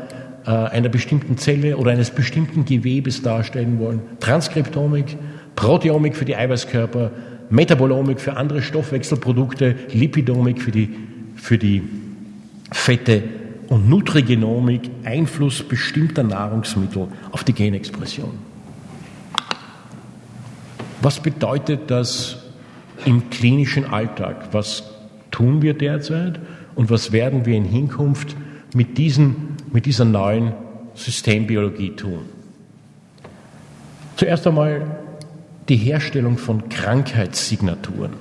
[0.45, 5.17] äh, einer bestimmten Zelle oder eines bestimmten Gewebes darstellen wollen, Transkriptomik,
[5.56, 7.12] Proteomik für die Eiweißkörper,
[7.49, 10.89] Metabolomik für andere Stoffwechselprodukte, Lipidomik für die,
[11.36, 11.84] für die
[12.71, 13.23] Fette
[13.67, 18.32] und Nutrigenomik, Einfluss bestimmter Nahrungsmittel auf die Genexpression.
[21.02, 22.38] Was bedeutet das
[23.06, 24.49] im klinischen Alltag?
[24.52, 24.84] Was
[25.32, 26.39] tun wir derzeit?
[26.80, 28.38] und was werden wir in Hinkunft
[28.73, 30.53] mit, diesen, mit dieser neuen
[30.95, 32.25] Systembiologie tun.
[34.15, 34.99] Zuerst einmal
[35.69, 38.13] die Herstellung von Krankheitssignaturen.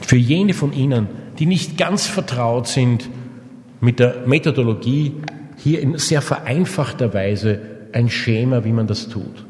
[0.00, 3.08] Für jene von Ihnen, die nicht ganz vertraut sind
[3.80, 5.14] mit der Methodologie,
[5.56, 7.60] hier in sehr vereinfachter Weise
[7.92, 9.44] ein Schema, wie man das tut.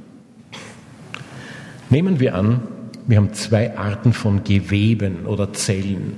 [1.90, 2.62] Nehmen wir an,
[3.06, 6.16] wir haben zwei Arten von Geweben oder Zellen.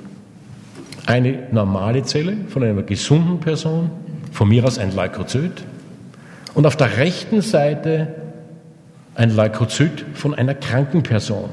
[1.06, 3.90] Eine normale Zelle von einer gesunden Person,
[4.32, 5.64] von mir aus ein Leukozyt,
[6.54, 8.14] und auf der rechten Seite
[9.14, 11.50] ein Leukozyt von einer kranken Person.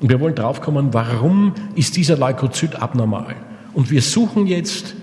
[0.00, 3.34] Und wir wollen draufkommen, warum ist dieser Leukozyt abnormal?
[3.74, 4.94] Und wir suchen jetzt,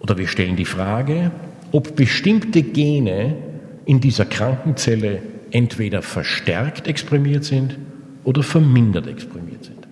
[0.00, 1.30] oder wir stellen die Frage,
[1.72, 3.36] ob bestimmte Gene
[3.84, 7.76] in dieser kranken Zelle entweder verstärkt exprimiert sind
[8.24, 9.86] oder vermindert exprimiert sind.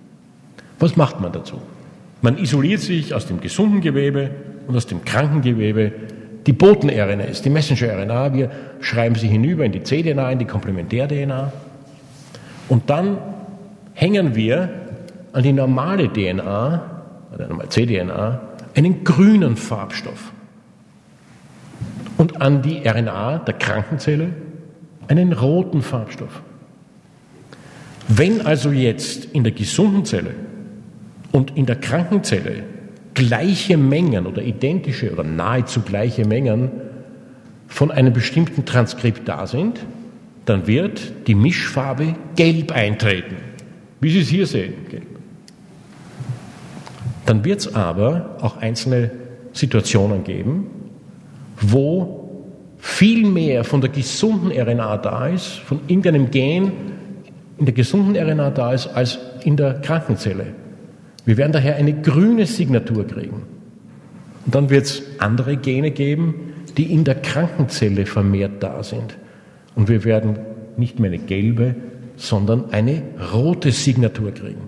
[0.79, 1.61] Was macht man dazu?
[2.23, 4.31] Man isoliert sich aus dem gesunden Gewebe
[4.65, 5.91] und aus dem kranken Gewebe.
[6.47, 8.33] Die Boten-RNA ist die Messenger-RNA.
[8.33, 11.51] Wir schreiben sie hinüber in die cDNA, in die Komplementär-DNA.
[12.69, 13.17] Und dann
[13.93, 14.69] hängen wir
[15.33, 18.39] an die normale DNA, oder nochmal cDNA,
[18.73, 20.31] einen grünen Farbstoff.
[22.17, 24.29] Und an die RNA der Krankenzelle
[25.09, 26.41] einen roten Farbstoff.
[28.07, 30.35] Wenn also jetzt in der gesunden Zelle
[31.33, 32.63] und in der kranken Zelle
[33.13, 36.71] gleiche Mengen oder identische oder nahezu gleiche Mengen
[37.67, 39.79] von einem bestimmten Transkript da sind,
[40.45, 43.35] dann wird die Mischfarbe gelb eintreten,
[43.99, 44.73] wie Sie es hier sehen.
[44.89, 45.07] Gelb.
[47.25, 49.11] Dann wird es aber auch einzelne
[49.53, 50.67] Situationen geben,
[51.59, 52.29] wo
[52.77, 56.71] viel mehr von der gesunden RNA da ist, von irgendeinem Gen
[57.57, 60.62] in der gesunden RNA da ist, als in der Krankenzelle.
[61.25, 63.43] Wir werden daher eine grüne Signatur kriegen.
[64.45, 69.17] Und dann wird es andere Gene geben, die in der Krankenzelle vermehrt da sind.
[69.75, 70.39] Und wir werden
[70.77, 71.75] nicht mehr eine gelbe,
[72.15, 73.01] sondern eine
[73.33, 74.67] rote Signatur kriegen.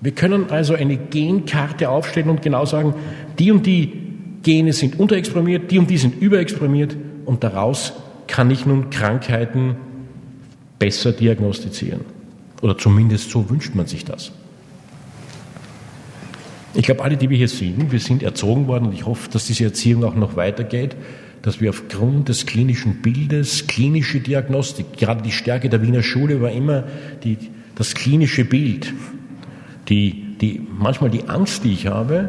[0.00, 2.94] Wir können also eine Genkarte aufstellen und genau sagen,
[3.38, 3.92] die und die
[4.42, 7.92] Gene sind unterexprimiert, die und die sind überexprimiert und daraus
[8.26, 9.76] kann ich nun Krankheiten
[10.78, 12.00] besser diagnostizieren.
[12.60, 14.32] Oder zumindest so wünscht man sich das.
[16.74, 19.46] Ich glaube, alle, die wir hier sind, wir sind erzogen worden und ich hoffe, dass
[19.46, 20.96] diese Erziehung auch noch weitergeht,
[21.42, 26.50] dass wir aufgrund des klinischen Bildes, klinische Diagnostik, gerade die Stärke der Wiener Schule war
[26.50, 26.84] immer
[27.24, 27.36] die,
[27.74, 28.94] das klinische Bild,
[29.88, 32.28] die, die, manchmal die Angst, die ich habe,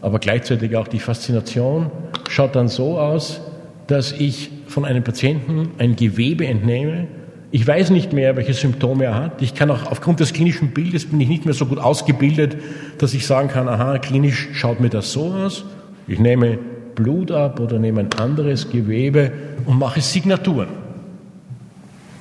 [0.00, 1.90] aber gleichzeitig auch die Faszination,
[2.28, 3.40] schaut dann so aus,
[3.86, 7.08] dass ich von einem Patienten ein Gewebe entnehme,
[7.54, 9.40] ich weiß nicht mehr, welche Symptome er hat.
[9.40, 12.56] Ich kann auch aufgrund des klinischen Bildes bin ich nicht mehr so gut ausgebildet,
[12.98, 15.64] dass ich sagen kann, aha, klinisch schaut mir das so aus.
[16.08, 16.58] Ich nehme
[16.96, 19.30] Blut ab oder nehme ein anderes Gewebe
[19.66, 20.66] und mache Signaturen.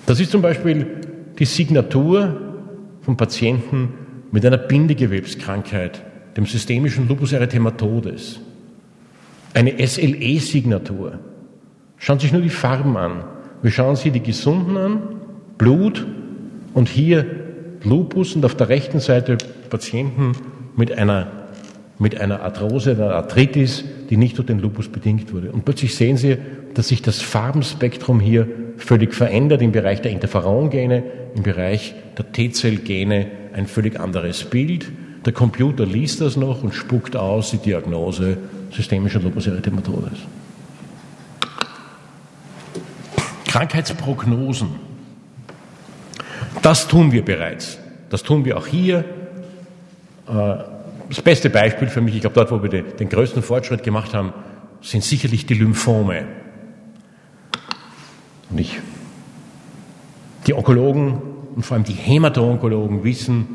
[0.06, 0.86] Das ist zum Beispiel
[1.40, 2.40] die Signatur
[3.02, 3.90] von Patienten
[4.32, 6.00] mit einer Bindegewebskrankheit,
[6.38, 8.40] dem systemischen Lupus erythematodes.
[9.56, 11.18] Eine SLE-Signatur.
[11.98, 13.24] Schauen Sie sich nur die Farben an.
[13.64, 15.02] Wir schauen hier die Gesunden an
[15.58, 16.06] Blut
[16.74, 17.26] und hier
[17.84, 19.38] Lupus und auf der rechten Seite
[19.70, 20.34] Patienten
[20.76, 21.28] mit einer,
[22.00, 25.52] mit einer Arthrose, einer Arthritis, die nicht durch den Lupus bedingt wurde.
[25.52, 26.38] Und plötzlich sehen Sie,
[26.74, 31.04] dass sich das Farbenspektrum hier völlig verändert im Bereich der Interferongene,
[31.36, 34.92] im Bereich der T-Zellgene ein völlig anderes Bild.
[35.26, 38.38] Der Computer liest das noch und spuckt aus die Diagnose
[38.72, 40.20] systemischer Lupus erythematodes.
[43.46, 44.93] Krankheitsprognosen
[46.64, 47.78] das tun wir bereits.
[48.10, 49.06] Das tun wir auch hier.
[50.28, 50.56] Äh,
[51.10, 54.34] das beste Beispiel für mich, ich glaube, dort, wo wir den größten Fortschritt gemacht haben,
[54.82, 56.24] sind sicherlich die Lymphome.
[58.50, 58.80] Und ich,
[60.48, 61.22] die Onkologen
[61.56, 63.48] und vor allem die Hämato-Onkologen wissen,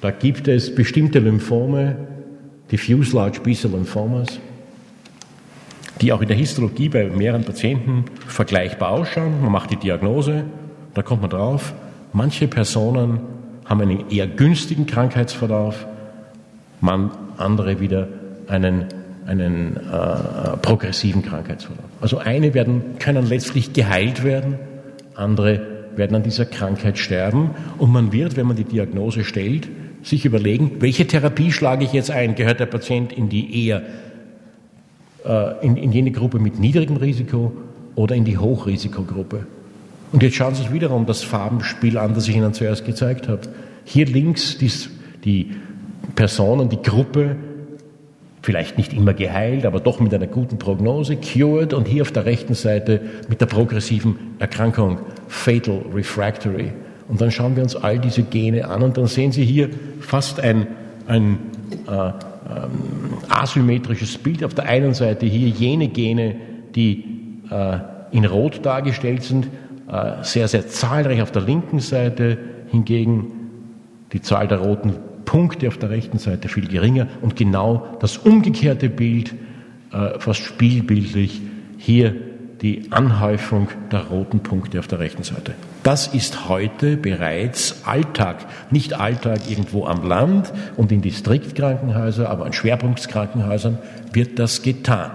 [0.00, 1.96] da gibt es bestimmte Lymphome,
[2.70, 4.38] diffuse large B-Cell Lymphomas,
[6.00, 9.40] die auch in der Histologie bei mehreren Patienten vergleichbar ausschauen.
[9.42, 10.44] Man macht die Diagnose,
[10.94, 11.74] da kommt man drauf,
[12.12, 13.20] Manche Personen
[13.64, 15.86] haben einen eher günstigen Krankheitsverlauf,
[16.80, 18.08] man, andere wieder
[18.46, 18.86] einen,
[19.26, 21.84] einen äh, progressiven Krankheitsverlauf.
[22.00, 24.58] Also eine werden, können letztlich geheilt werden,
[25.14, 25.60] andere
[25.96, 29.68] werden an dieser Krankheit sterben und man wird, wenn man die Diagnose stellt,
[30.02, 32.36] sich überlegen, welche Therapie schlage ich jetzt ein?
[32.36, 33.82] Gehört der Patient in die eher
[35.24, 37.52] äh, in, in jene Gruppe mit niedrigem Risiko
[37.96, 39.46] oder in die Hochrisikogruppe?
[40.12, 43.42] Und jetzt schauen Sie sich wiederum das Farbenspiel an, das ich Ihnen zuerst gezeigt habe.
[43.84, 44.70] Hier links die,
[45.24, 45.56] die
[46.14, 47.36] Person die Gruppe,
[48.42, 52.24] vielleicht nicht immer geheilt, aber doch mit einer guten Prognose, cured, und hier auf der
[52.24, 56.72] rechten Seite mit der progressiven Erkrankung, fatal refractory.
[57.08, 60.40] Und dann schauen wir uns all diese Gene an und dann sehen Sie hier fast
[60.40, 60.66] ein,
[61.06, 61.38] ein
[61.86, 62.12] äh, ähm,
[63.28, 64.44] asymmetrisches Bild.
[64.44, 66.36] Auf der einen Seite hier jene Gene,
[66.74, 67.04] die
[67.50, 67.78] äh,
[68.10, 69.48] in Rot dargestellt sind,
[70.22, 72.38] sehr, sehr zahlreich auf der linken Seite,
[72.70, 73.32] hingegen
[74.12, 78.88] die Zahl der roten Punkte auf der rechten Seite viel geringer und genau das umgekehrte
[78.88, 79.34] Bild,
[79.92, 81.40] äh, fast spielbildlich,
[81.76, 82.14] hier
[82.62, 85.54] die Anhäufung der roten Punkte auf der rechten Seite.
[85.82, 88.46] Das ist heute bereits Alltag.
[88.70, 93.78] Nicht Alltag irgendwo am Land und in Distriktkrankenhäusern, aber an Schwerpunktkrankenhäusern
[94.12, 95.10] wird das getan.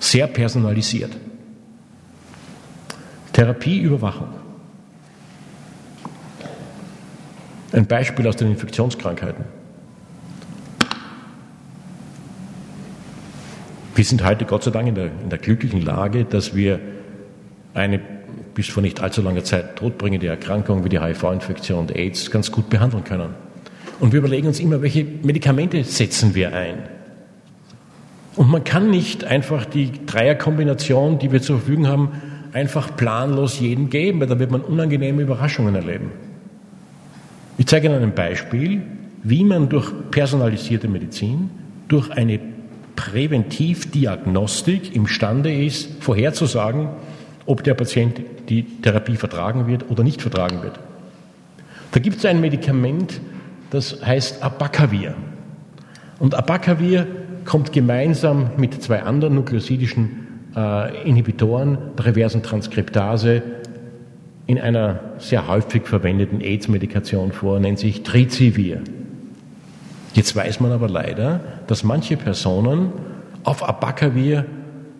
[0.00, 1.12] Sehr personalisiert.
[3.32, 4.28] Therapieüberwachung.
[7.72, 9.44] Ein Beispiel aus den Infektionskrankheiten.
[13.94, 16.80] Wir sind heute Gott sei Dank in der, in der glücklichen Lage, dass wir
[17.74, 18.00] eine
[18.54, 22.68] bis vor nicht allzu langer Zeit todbringende Erkrankung wie die HIV-Infektion und AIDS ganz gut
[22.68, 23.34] behandeln können.
[24.00, 26.99] Und wir überlegen uns immer, welche Medikamente setzen wir ein.
[28.40, 32.08] Und man kann nicht einfach die Dreierkombination, die wir zur Verfügung haben,
[32.54, 36.10] einfach planlos jedem geben, weil da wird man unangenehme Überraschungen erleben.
[37.58, 38.80] Ich zeige Ihnen ein Beispiel,
[39.24, 41.50] wie man durch personalisierte Medizin,
[41.88, 42.40] durch eine
[42.96, 46.88] Präventivdiagnostik imstande ist, vorherzusagen,
[47.44, 50.80] ob der Patient die Therapie vertragen wird oder nicht vertragen wird.
[51.92, 53.20] Da gibt es ein Medikament,
[53.68, 55.12] das heißt Abacavir.
[56.18, 57.06] Und Abacavir
[57.44, 60.26] kommt gemeinsam mit zwei anderen nukleosidischen
[60.56, 63.42] äh, Inhibitoren der reversen Transkriptase
[64.46, 68.80] in einer sehr häufig verwendeten AIDS-Medikation vor, nennt sich Trizivir.
[70.14, 72.90] Jetzt weiß man aber leider, dass manche Personen
[73.44, 74.44] auf Abacavir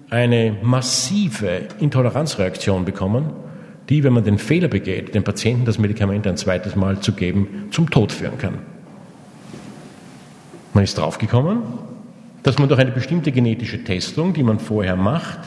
[0.09, 3.31] eine massive Intoleranzreaktion bekommen,
[3.89, 7.69] die, wenn man den Fehler begeht, dem Patienten das Medikament ein zweites Mal zu geben,
[7.73, 8.59] zum Tod führen kann.
[10.75, 11.63] Man ist draufgekommen,
[12.43, 15.41] dass man durch eine bestimmte genetische Testung, die man vorher macht,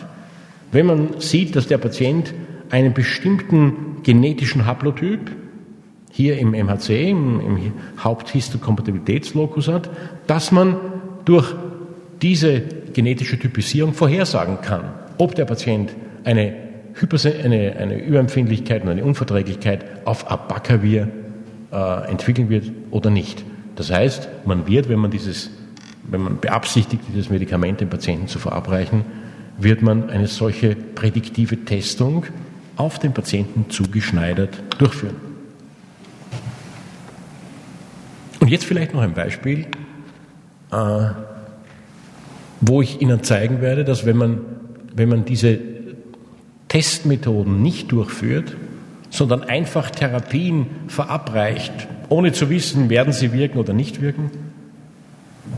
[0.72, 2.34] wenn man sieht, dass der Patient
[2.70, 5.32] einen bestimmten genetischen Haplotyp,
[6.12, 9.90] hier im MHC, im, im Haupthistokompatibilitätslokus hat,
[10.28, 10.78] dass man
[11.26, 11.56] durch
[12.22, 12.62] diese
[12.94, 15.92] genetische Typisierung vorhersagen kann, ob der Patient
[16.24, 16.54] eine,
[17.44, 21.10] eine, eine Überempfindlichkeit und eine Unverträglichkeit auf Abacavir
[21.72, 23.44] äh, entwickeln wird oder nicht.
[23.76, 25.50] Das heißt, man wird, wenn man dieses
[26.10, 29.06] wenn man beabsichtigt, dieses Medikament dem Patienten zu verabreichen,
[29.58, 32.26] wird man eine solche prädiktive Testung
[32.76, 35.16] auf den Patienten zugeschneidert durchführen.
[38.40, 39.68] Und jetzt vielleicht noch ein Beispiel,
[40.72, 41.10] äh,
[42.60, 44.42] wo ich Ihnen zeigen werde, dass wenn man,
[44.96, 45.60] wenn man diese
[46.68, 48.56] Testmethoden nicht durchführt,
[49.10, 54.32] sondern einfach Therapien verabreicht, ohne zu wissen, werden sie wirken oder nicht wirken,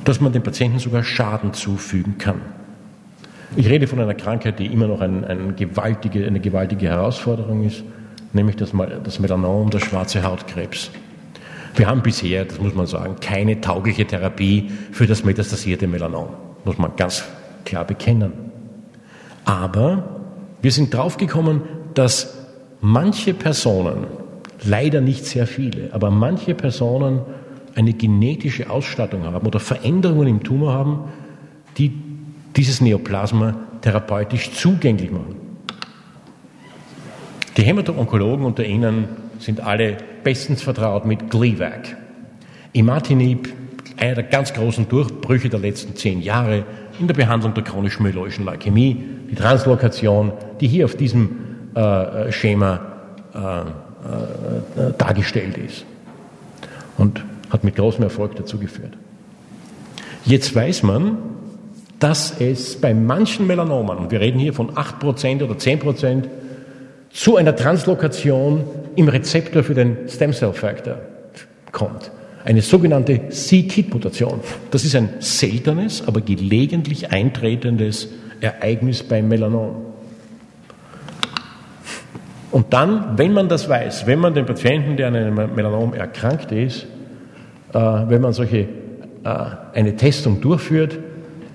[0.03, 2.41] dass man dem Patienten sogar Schaden zufügen kann.
[3.55, 7.83] Ich rede von einer Krankheit, die immer noch ein, ein gewaltige, eine gewaltige Herausforderung ist,
[8.33, 8.71] nämlich das,
[9.03, 10.91] das Melanom, der schwarze Hautkrebs.
[11.75, 16.29] Wir haben bisher, das muss man sagen, keine taugliche Therapie für das metastasierte Melanom,
[16.63, 17.23] muss man ganz
[17.65, 18.31] klar bekennen.
[19.45, 20.03] Aber
[20.61, 21.61] wir sind draufgekommen,
[21.93, 22.37] dass
[22.81, 24.07] manche Personen,
[24.63, 27.21] leider nicht sehr viele, aber manche Personen
[27.75, 30.99] eine genetische Ausstattung haben oder Veränderungen im Tumor haben,
[31.77, 31.91] die
[32.55, 35.35] dieses Neoplasma therapeutisch zugänglich machen.
[37.57, 39.07] Die Hämato-Onkologen unter Ihnen
[39.39, 41.95] sind alle bestens vertraut mit Gleevec.
[42.73, 43.53] Imatinib,
[43.97, 46.65] einer der ganz großen Durchbrüche der letzten zehn Jahre
[46.99, 51.29] in der Behandlung der chronisch myeloischen Leukämie, die Translokation, die hier auf diesem
[51.75, 52.79] äh, Schema
[53.33, 53.61] äh,
[54.79, 55.85] äh, dargestellt ist.
[56.97, 57.23] Und
[57.55, 58.91] hat mit großem Erfolg dazu geführt.
[60.25, 61.17] Jetzt weiß man,
[61.99, 66.23] dass es bei manchen Melanomen, und wir reden hier von 8% oder 10%,
[67.11, 68.65] zu einer Translokation
[68.97, 70.97] im Rezeptor für den Stem Cell Factor
[71.71, 72.11] kommt.
[72.43, 74.41] Eine sogenannte C-KIT-Mutation.
[74.69, 78.09] Das ist ein seltenes, aber gelegentlich eintretendes
[78.41, 79.77] Ereignis beim Melanom.
[82.51, 86.51] Und dann, wenn man das weiß, wenn man den Patienten, der an einem Melanom erkrankt
[86.51, 86.87] ist,
[87.79, 88.67] wenn man solche, äh,
[89.73, 90.97] eine Testung durchführt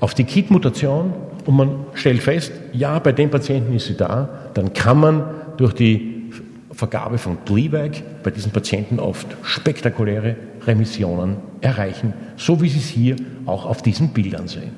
[0.01, 1.13] auf die KIT-Mutation
[1.47, 5.25] und man stellt fest, ja, bei dem Patienten ist sie da, dann kann man
[5.57, 6.31] durch die
[6.73, 13.17] Vergabe von Gleevec bei diesen Patienten oft spektakuläre Remissionen erreichen, so wie Sie es hier
[13.47, 14.73] auch auf diesen Bildern sehen.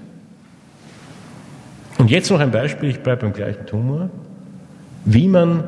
[1.98, 4.10] Und jetzt noch ein Beispiel, ich bleibe beim gleichen Tumor,
[5.04, 5.64] wie man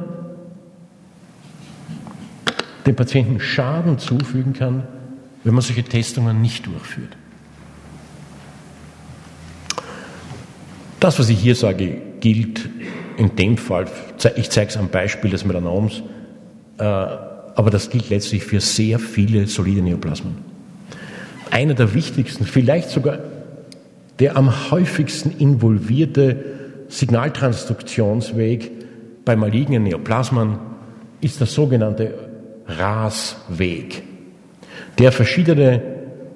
[2.86, 4.84] dem Patienten Schaden zufügen kann,
[5.44, 7.16] wenn man solche Testungen nicht durchführt.
[11.00, 12.68] Das, was ich hier sage, gilt
[13.18, 13.86] in dem Fall,
[14.36, 16.02] ich zeige es am Beispiel des Melanoms,
[16.78, 20.36] äh, aber das gilt letztlich für sehr viele solide Neoplasmen.
[21.50, 23.18] Einer der wichtigsten, vielleicht sogar
[24.18, 26.44] der am häufigsten involvierte
[26.88, 28.70] Signaltransduktionsweg
[29.24, 30.58] bei malignen Neoplasmen
[31.20, 32.14] ist der sogenannte
[32.66, 34.13] RAS-Weg
[34.98, 35.82] der verschiedene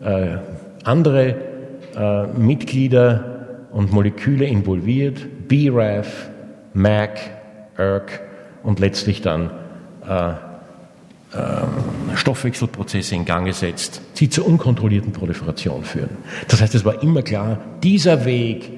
[0.03, 0.39] äh,
[0.85, 1.37] andere
[1.97, 6.31] äh, Mitglieder und Moleküle involviert, BRAF,
[6.75, 7.19] MAC,
[7.77, 8.21] ERK
[8.63, 9.51] und letztlich dann
[10.09, 10.33] äh,
[11.35, 16.17] ähm, Stoffwechselprozesse in Gang gesetzt, die zur unkontrollierten Proliferation führen.
[16.49, 18.71] Das heißt, es war immer klar, dieser Weg,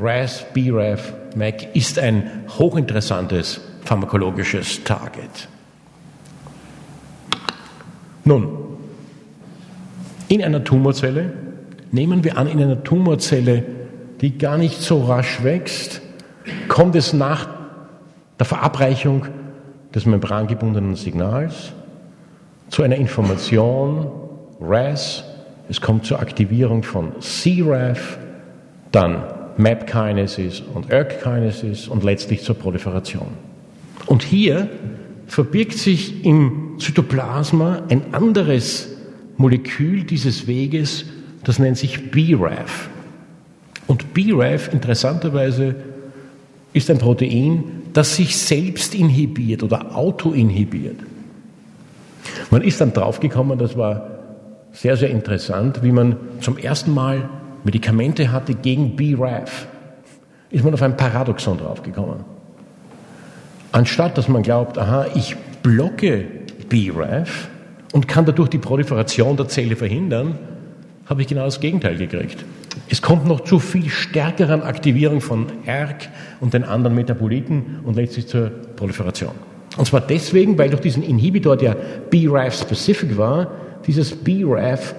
[0.00, 5.48] RAS, BRAF, MAC, ist ein hochinteressantes pharmakologisches Target.
[8.24, 8.57] Nun,
[10.28, 11.32] in einer Tumorzelle,
[11.90, 13.64] nehmen wir an, in einer Tumorzelle,
[14.20, 16.00] die gar nicht so rasch wächst,
[16.68, 17.48] kommt es nach
[18.38, 19.26] der Verabreichung
[19.94, 21.72] des membrangebundenen Signals
[22.70, 24.10] zu einer Information
[24.60, 25.24] RAS,
[25.68, 28.18] es kommt zur Aktivierung von CRAF,
[28.92, 29.22] dann
[29.56, 33.28] MAP Kinesis und ERK Kinesis und letztlich zur Proliferation.
[34.06, 34.68] Und hier
[35.26, 38.97] verbirgt sich im Zytoplasma ein anderes
[39.38, 41.06] Molekül dieses Weges,
[41.44, 42.90] das nennt sich BRAF.
[43.86, 45.76] Und BRAF interessanterweise
[46.72, 47.64] ist ein Protein,
[47.94, 50.96] das sich selbst inhibiert oder autoinhibiert.
[52.50, 54.10] Man ist dann draufgekommen, das war
[54.72, 57.30] sehr, sehr interessant, wie man zum ersten Mal
[57.64, 59.68] Medikamente hatte gegen BRAF.
[60.50, 62.24] Ist man auf ein Paradoxon draufgekommen.
[63.70, 66.24] Anstatt dass man glaubt, aha, ich blocke
[66.68, 67.48] BRAF
[67.92, 70.38] und kann dadurch die Proliferation der Zelle verhindern,
[71.06, 72.44] habe ich genau das Gegenteil gekriegt.
[72.90, 76.08] Es kommt noch zu viel stärkeren Aktivierung von ERK
[76.40, 79.32] und den anderen Metaboliten und letztlich zur Proliferation.
[79.76, 81.76] Und zwar deswegen, weil durch diesen Inhibitor, der
[82.10, 83.52] BRAF-specific war,
[83.86, 84.94] dieses BRAF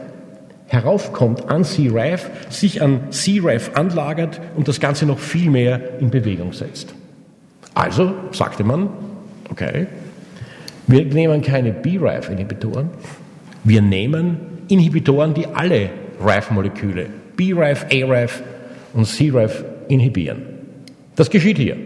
[0.67, 6.53] heraufkommt an CRAF, sich an CRAF anlagert und das Ganze noch viel mehr in Bewegung
[6.53, 6.93] setzt.
[7.73, 8.89] Also sagte man,
[9.51, 9.87] okay,
[10.89, 12.89] wir nehmen keine BRAF-Inhibitoren,
[13.63, 14.37] wir nehmen
[14.69, 17.05] Inhibitoren, die alle RAF-Moleküle,
[17.37, 18.41] BRAF, ARAF
[18.93, 20.41] und CRAF inhibieren.
[21.15, 21.77] Das geschieht hier.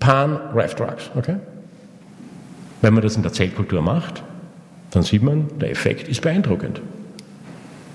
[0.00, 1.36] Pan-RAF-Drugs, okay?
[2.82, 4.22] Wenn man das in der Zellkultur macht,
[4.90, 6.82] dann sieht man, der Effekt ist beeindruckend.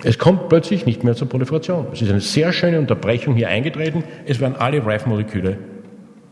[0.03, 1.87] Es kommt plötzlich nicht mehr zur Proliferation.
[1.93, 4.03] Es ist eine sehr schöne Unterbrechung hier eingetreten.
[4.25, 5.57] Es werden alle RAF-Moleküle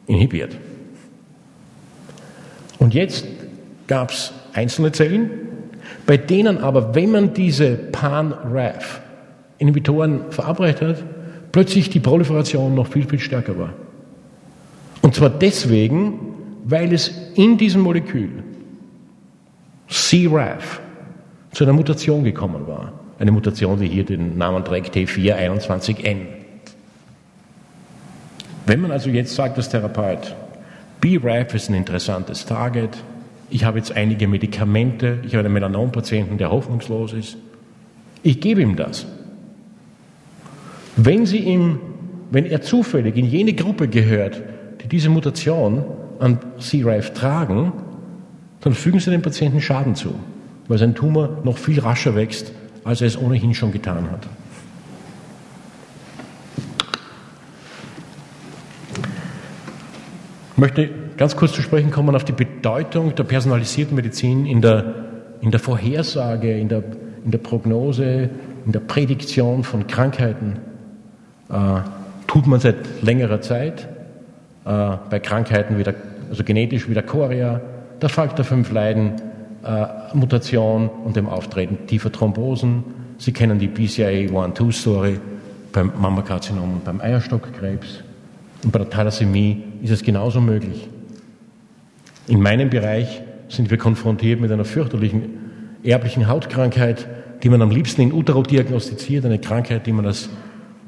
[0.08, 0.58] inhibiert.
[2.80, 3.26] Und jetzt
[3.88, 5.32] gab es einzelne Zellen,
[6.06, 11.04] bei denen aber, wenn man diese Pan-RAF-Inhibitoren verabreicht hat,
[11.52, 13.74] plötzlich die Proliferation noch viel, viel stärker war.
[15.02, 16.20] Und zwar deswegen,
[16.64, 18.44] weil es in diesem Molekül
[19.88, 20.82] CRAF
[21.52, 22.94] zu einer Mutation gekommen war.
[23.20, 26.18] Eine Mutation, die hier den Namen trägt T421N.
[28.66, 30.36] Wenn man also jetzt sagt als Therapeut,
[31.02, 32.98] BRAF ist ein interessantes Target,
[33.50, 37.38] ich habe jetzt einige Medikamente, ich habe einen Melanompatienten, der hoffnungslos ist,
[38.24, 39.06] ich gebe ihm das.
[40.98, 41.80] Wenn, Sie ihm,
[42.32, 44.42] wenn er zufällig in jene Gruppe gehört,
[44.82, 45.84] die diese Mutation
[46.20, 47.74] an CRAF tragen,
[48.62, 50.16] dann fügen Sie dem Patienten Schaden zu,
[50.68, 52.52] weil sein Tumor noch viel rascher wächst,
[52.84, 54.28] als er es ohnehin schon getan hat.
[60.54, 64.94] Ich möchte ganz kurz zu sprechen kommen auf die Bedeutung der personalisierten Medizin in der,
[65.42, 66.84] in der Vorhersage, in der,
[67.24, 68.30] in der Prognose,
[68.66, 70.58] in der Prädiktion von Krankheiten.
[71.50, 71.82] Äh,
[72.28, 73.88] tut man seit längerer Zeit.
[74.66, 75.96] Äh, bei Krankheiten wie der,
[76.30, 77.62] also genetisch wie der Chorea,
[78.02, 79.14] der Faktor 5 Leiden,
[79.64, 82.84] äh, Mutation und dem Auftreten tiefer Thrombosen.
[83.18, 85.20] Sie kennen die BCIA 1-2-Story
[85.72, 88.04] beim Mammakarzinom und beim Eierstockkrebs.
[88.64, 90.90] Und bei der Thalassämie ist es genauso möglich.
[92.28, 95.24] In meinem Bereich sind wir konfrontiert mit einer fürchterlichen
[95.84, 97.08] erblichen Hautkrankheit,
[97.44, 100.30] die man am liebsten in Utero diagnostiziert, eine Krankheit, die man als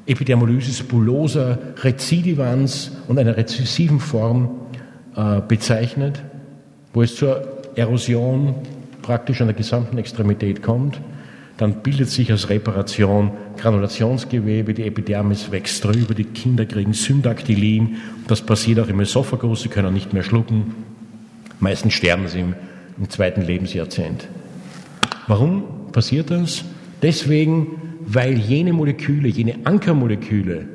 [0.06, 4.50] Epidermolysis bullosa rezidivans und einer rezessiven Form
[5.14, 6.22] äh, bezeichnet
[6.92, 8.54] wo es zur Erosion
[9.02, 11.00] praktisch an der gesamten Extremität kommt,
[11.56, 17.96] dann bildet sich als Reparation Granulationsgewebe, die Epidermis wächst drüber, die Kinder kriegen Syndaktilin,
[18.28, 20.74] das passiert auch im Esophagus, sie können nicht mehr schlucken,
[21.60, 22.54] meistens sterben sie im,
[22.98, 24.28] im zweiten Lebensjahrzehnt.
[25.26, 26.64] Warum passiert das?
[27.02, 27.66] Deswegen,
[28.04, 30.66] weil jene Moleküle, jene Ankermoleküle,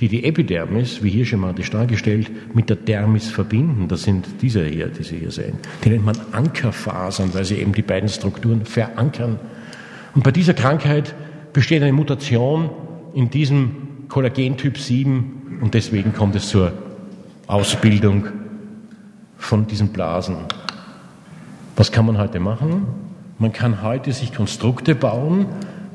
[0.00, 3.88] die die Epidermis, wie hier schematisch dargestellt, mit der Dermis verbinden.
[3.88, 5.58] Das sind diese hier, die Sie hier sehen.
[5.84, 9.40] Die nennt man Ankerfasern, weil sie eben die beiden Strukturen verankern.
[10.14, 11.14] Und bei dieser Krankheit
[11.52, 12.70] besteht eine Mutation
[13.14, 13.70] in diesem
[14.08, 16.72] Kollagentyp 7 und deswegen kommt es zur
[17.46, 18.26] Ausbildung
[19.38, 20.36] von diesen Blasen.
[21.76, 22.86] Was kann man heute machen?
[23.38, 25.46] Man kann heute sich Konstrukte bauen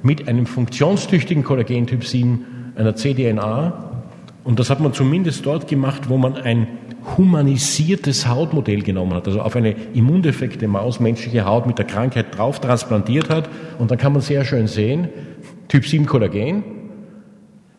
[0.01, 3.91] mit einem funktionstüchtigen Kollagentyp 7, einer cDNA,
[4.43, 6.67] und das hat man zumindest dort gemacht, wo man ein
[7.17, 12.59] humanisiertes Hautmodell genommen hat, also auf eine immundefekte Maus menschliche Haut mit der Krankheit drauf
[12.59, 13.49] transplantiert hat.
[13.79, 15.09] Und dann kann man sehr schön sehen,
[15.67, 16.63] Typ 7 Kollagen,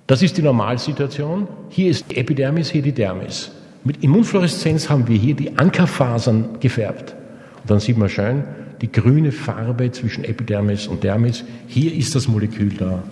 [0.06, 1.48] das ist die Normalsituation.
[1.70, 3.50] Hier ist die Epidermis, hier die Dermis.
[3.84, 7.14] Mit Immunfluoreszenz haben wir hier die Ankerfasern gefärbt.
[7.62, 8.44] Und dann sieht man schön
[8.80, 11.44] die grüne Farbe zwischen Epidermis und Dermis.
[11.68, 13.02] Hier ist das Molekül da.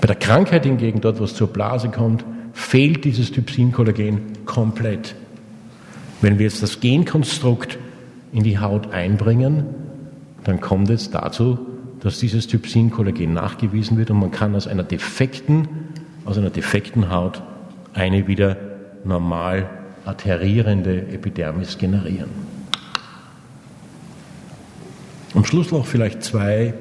[0.00, 5.14] Bei der Krankheit hingegen, dort wo es zur Blase kommt, fehlt dieses Typ-7-Kollagen komplett.
[6.20, 7.78] Wenn wir jetzt das Genkonstrukt
[8.32, 9.64] in die Haut einbringen,
[10.44, 11.58] dann kommt es dazu,
[12.00, 15.68] dass dieses Trypsin-Kollagen nachgewiesen wird und man kann aus einer defekten,
[16.24, 17.42] aus einer defekten Haut
[17.94, 18.56] eine wieder
[19.04, 19.68] normal
[20.04, 22.30] adherierende Epidermis generieren.
[25.34, 26.74] Am Schluss noch vielleicht zwei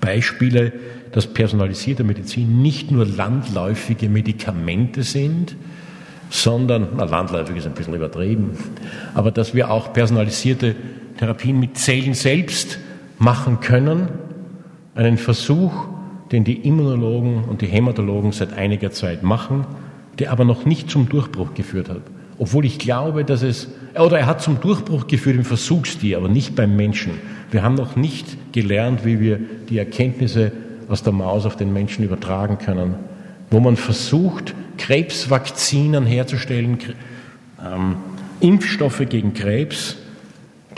[0.00, 0.72] Beispiele,
[1.12, 5.56] dass personalisierte Medizin nicht nur landläufige Medikamente sind,
[6.30, 8.50] sondern, na, landläufig ist ein bisschen übertrieben,
[9.14, 10.74] aber dass wir auch personalisierte
[11.18, 12.78] Therapien mit Zellen selbst
[13.18, 14.08] machen können.
[14.94, 15.72] Einen Versuch,
[16.30, 19.66] den die Immunologen und die Hämatologen seit einiger Zeit machen,
[20.18, 22.02] der aber noch nicht zum Durchbruch geführt hat.
[22.38, 26.54] Obwohl ich glaube, dass es, oder er hat zum Durchbruch geführt im Versuchstier, aber nicht
[26.54, 27.12] beim Menschen.
[27.50, 30.52] Wir haben noch nicht gelernt, wie wir die Erkenntnisse
[30.88, 32.94] aus der Maus auf den Menschen übertragen können,
[33.50, 36.78] wo man versucht, Krebsvakzinen herzustellen,
[37.64, 37.96] ähm,
[38.40, 39.96] Impfstoffe gegen Krebs,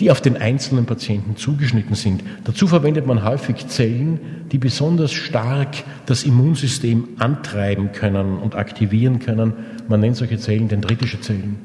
[0.00, 2.24] die auf den einzelnen Patienten zugeschnitten sind.
[2.44, 4.18] Dazu verwendet man häufig Zellen,
[4.50, 5.68] die besonders stark
[6.06, 9.52] das Immunsystem antreiben können und aktivieren können.
[9.88, 11.56] Man nennt solche Zellen dendritische Zellen.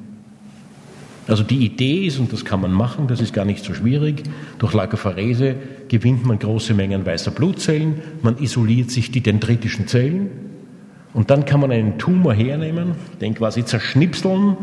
[1.28, 4.22] Also die Idee ist, und das kann man machen, das ist gar nicht so schwierig,
[4.60, 5.56] durch Lagopharese
[5.88, 10.30] gewinnt man große Mengen weißer Blutzellen, man isoliert sich die dendritischen Zellen
[11.14, 14.56] und dann kann man einen Tumor hernehmen, den quasi zerschnipseln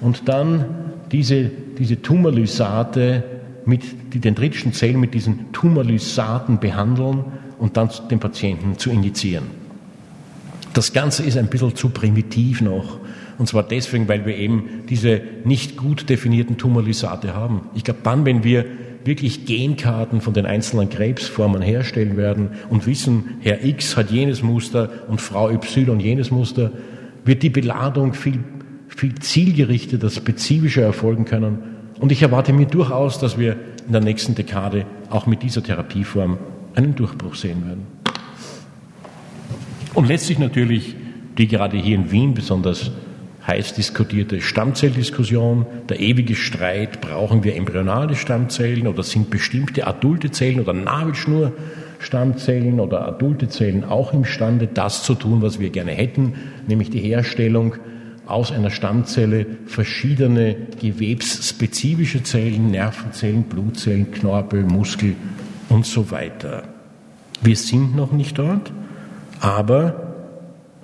[0.00, 0.64] und dann
[1.12, 3.24] diese, diese Tumorlysate
[3.64, 3.82] mit
[4.14, 7.24] die dendritischen Zellen mit diesen Tumorlysaten behandeln
[7.58, 9.44] und dann den Patienten zu injizieren.
[10.72, 12.98] Das Ganze ist ein bisschen zu primitiv noch.
[13.36, 17.62] Und zwar deswegen, weil wir eben diese nicht gut definierten Tumorlysate haben.
[17.74, 18.64] Ich glaube, dann, wenn wir
[19.04, 24.90] wirklich Genkarten von den einzelnen Krebsformen herstellen werden und wissen, Herr X hat jenes Muster
[25.08, 26.72] und Frau Y jenes Muster,
[27.24, 28.40] wird die Beladung viel,
[28.98, 31.58] viel zielgerichteter, spezifischer erfolgen können.
[32.00, 33.52] Und ich erwarte mir durchaus, dass wir
[33.86, 36.36] in der nächsten Dekade auch mit dieser Therapieform
[36.74, 37.86] einen Durchbruch sehen werden.
[39.94, 40.96] Und letztlich natürlich
[41.38, 42.90] die gerade hier in Wien besonders
[43.46, 50.58] heiß diskutierte Stammzelldiskussion, der ewige Streit, brauchen wir embryonale Stammzellen oder sind bestimmte adulte Zellen
[50.58, 56.34] oder Nabelschnurstammzellen oder adulte Zellen auch imstande, das zu tun, was wir gerne hätten,
[56.66, 57.76] nämlich die Herstellung
[58.28, 65.16] aus einer Stammzelle verschiedene gewebsspezifische Zellen, Nervenzellen, Blutzellen, Knorpel, Muskel
[65.70, 66.64] und so weiter.
[67.42, 68.70] Wir sind noch nicht dort,
[69.40, 70.14] aber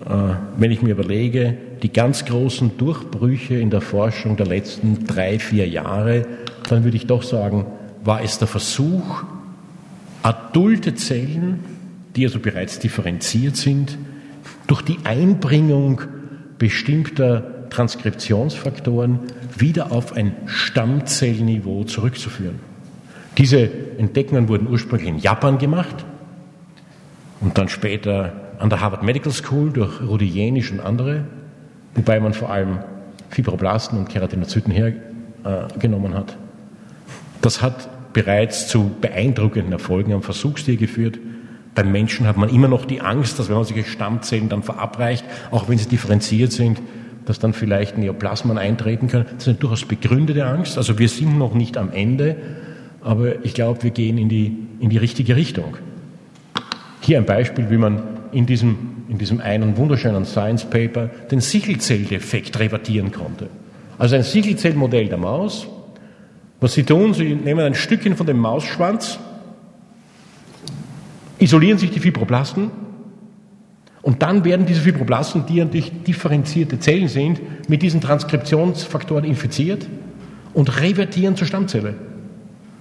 [0.00, 0.10] äh,
[0.56, 5.68] wenn ich mir überlege, die ganz großen Durchbrüche in der Forschung der letzten drei, vier
[5.68, 6.26] Jahre,
[6.70, 7.66] dann würde ich doch sagen,
[8.02, 9.24] war es der Versuch,
[10.22, 11.60] adulte Zellen,
[12.16, 13.98] die also bereits differenziert sind,
[14.66, 16.00] durch die Einbringung
[16.58, 19.18] bestimmter Transkriptionsfaktoren
[19.56, 22.60] wieder auf ein Stammzellniveau zurückzuführen.
[23.38, 26.04] Diese Entdeckungen wurden ursprünglich in Japan gemacht
[27.40, 31.24] und dann später an der Harvard Medical School durch Rudi Jenisch und andere,
[31.94, 32.78] wobei man vor allem
[33.30, 36.36] Fibroblasten und Keratinozyten hergenommen hat.
[37.42, 41.18] Das hat bereits zu beeindruckenden Erfolgen am Versuchstier geführt.
[41.74, 45.24] Beim Menschen hat man immer noch die Angst, dass wenn man solche Stammzellen dann verabreicht,
[45.50, 46.80] auch wenn sie differenziert sind,
[47.26, 49.26] dass dann vielleicht Neoplasmen eintreten können.
[49.26, 50.76] Das ist eine durchaus begründete Angst.
[50.78, 52.36] Also wir sind noch nicht am Ende,
[53.00, 55.76] aber ich glaube, wir gehen in die, in die richtige Richtung.
[57.00, 58.02] Hier ein Beispiel, wie man
[58.32, 63.48] in diesem, in diesem einen wunderschönen Science Paper den Sichelzelldefekt revertieren konnte.
[63.98, 65.66] Also ein Sichelzellmodell der Maus.
[66.60, 69.18] Was Sie tun, Sie nehmen ein Stückchen von dem Mausschwanz,
[71.44, 72.70] isolieren sich die Fibroblasten
[74.02, 79.86] und dann werden diese Fibroblasten, die natürlich differenzierte Zellen sind, mit diesen Transkriptionsfaktoren infiziert
[80.52, 81.94] und revertieren zur Stammzelle.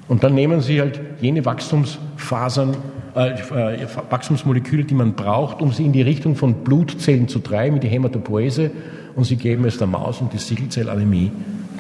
[0.07, 2.75] Und dann nehmen Sie halt jene Wachstumsfasern
[3.15, 7.79] äh, äh, Wachstumsmoleküle, die man braucht, um sie in die Richtung von Blutzellen zu treiben,
[7.79, 8.71] die Hämatopoese,
[9.15, 11.31] und sie geben es der Maus und die Sichelzellanämie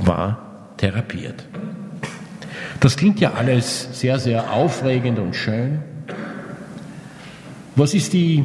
[0.03, 0.37] war
[0.77, 1.43] therapiert.
[2.79, 5.79] Das klingt ja alles sehr, sehr aufregend und schön.
[7.75, 8.43] Was, ist die,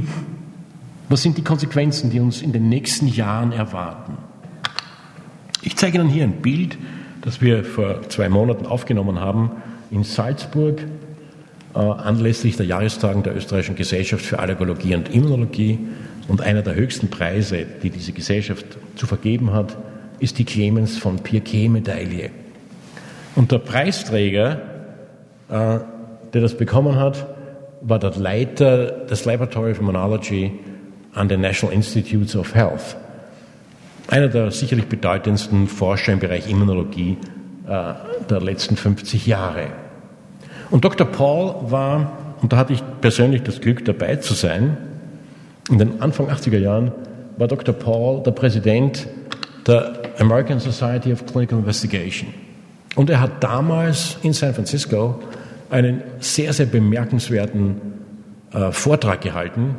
[1.11, 4.17] was sind die Konsequenzen, die uns in den nächsten Jahren erwarten?
[5.61, 6.79] Ich zeige Ihnen hier ein Bild,
[7.21, 9.51] das wir vor zwei Monaten aufgenommen haben
[9.91, 10.83] in Salzburg
[11.75, 15.79] äh, anlässlich der Jahrestagen der Österreichischen Gesellschaft für Allergologie und Immunologie.
[16.27, 18.65] Und einer der höchsten Preise, die diese Gesellschaft
[18.97, 19.77] zu vergeben hat,
[20.21, 22.31] ist die Clemens von Pirquet-Medaille.
[23.35, 24.61] Und der Preisträger,
[25.51, 25.79] äh,
[26.33, 27.38] der das bekommen hat,
[27.81, 30.53] war der Leiter des Laboratory of Immunology
[31.15, 32.97] an den National Institutes of Health.
[34.09, 37.19] einer der sicherlich bedeutendsten Forscher im Bereich Immunologie
[37.67, 37.93] äh,
[38.29, 39.67] der letzten 50 Jahre.
[40.71, 41.07] Und Dr.
[41.07, 44.77] Paul war, und da hatte ich persönlich das Glück dabei zu sein,
[45.71, 46.93] in den Anfang 80er Jahren
[47.37, 47.75] war Dr.
[47.75, 49.07] Paul der Präsident
[49.67, 52.33] der American Society of Clinical Investigation.
[52.97, 55.21] Und er hat damals in San Francisco
[55.71, 57.77] einen sehr, sehr bemerkenswerten
[58.53, 59.77] äh, Vortrag gehalten,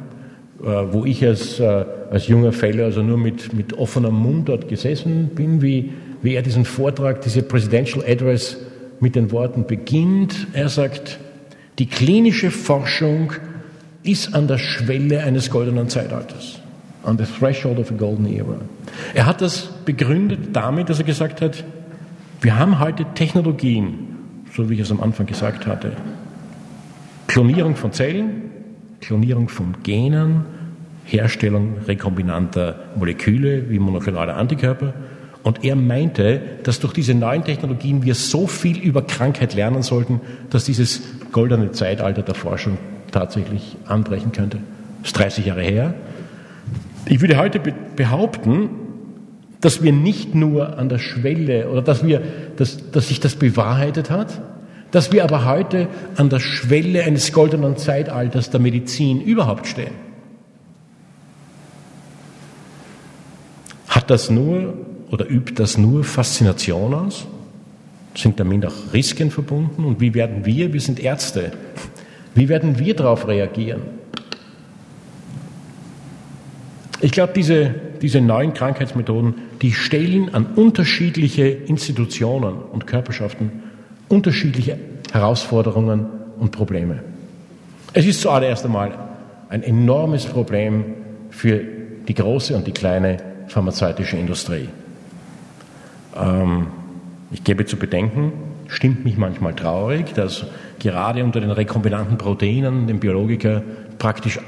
[0.62, 4.68] äh, wo ich als, äh, als junger Fellow also nur mit, mit offenem Mund dort
[4.68, 8.58] gesessen bin, wie, wie er diesen Vortrag, diese Presidential Address
[9.00, 10.48] mit den Worten beginnt.
[10.54, 11.20] Er sagt,
[11.80, 13.34] die klinische Forschung
[14.04, 16.60] ist an der Schwelle eines goldenen Zeitalters.
[17.06, 18.58] On the threshold of a golden era.
[19.14, 21.64] Er hat das begründet damit, dass er gesagt hat,
[22.42, 24.09] wir haben heute Technologien,
[24.60, 25.94] so wie ich es am Anfang gesagt hatte.
[27.28, 28.42] Klonierung von Zellen,
[29.00, 30.44] Klonierung von Genen,
[31.06, 34.94] Herstellung rekombinanter Moleküle wie monoklonale Antikörper.
[35.44, 40.20] Und er meinte, dass durch diese neuen Technologien wir so viel über Krankheit lernen sollten,
[40.50, 41.02] dass dieses
[41.32, 42.78] goldene Zeitalter der Forschung
[43.12, 44.58] tatsächlich anbrechen könnte.
[45.02, 45.94] Das ist 30 Jahre her.
[47.06, 47.62] Ich würde heute
[47.96, 48.70] behaupten,
[49.62, 52.22] dass wir nicht nur an der Schwelle oder dass, wir,
[52.58, 54.42] dass, dass sich das bewahrheitet hat,
[54.92, 59.94] dass wir aber heute an der Schwelle eines goldenen Zeitalters der Medizin überhaupt stehen.
[63.88, 64.74] Hat das nur
[65.12, 67.28] oder übt das nur Faszination aus?
[68.16, 69.86] Sind damit auch Risiken verbunden?
[69.86, 71.52] Und wie werden wir, wir sind Ärzte,
[72.36, 73.82] wie werden wir darauf reagieren?
[77.02, 83.64] Ich glaube, diese, diese neuen Krankheitsmethoden, die stellen an unterschiedliche Institutionen und Körperschaften
[84.10, 84.78] unterschiedliche
[85.12, 86.08] Herausforderungen
[86.40, 87.04] und Probleme.
[87.94, 88.92] Es ist zuallererst einmal
[89.50, 90.86] ein enormes Problem
[91.30, 91.62] für
[92.08, 94.70] die große und die kleine pharmazeutische Industrie.
[96.16, 96.68] Ähm,
[97.32, 98.34] ich gebe zu bedenken,
[98.68, 100.46] stimmt mich manchmal traurig, dass
[100.80, 103.64] gerade unter den rekombinanten Proteinen, den Biologiker,
[103.98, 104.40] praktisch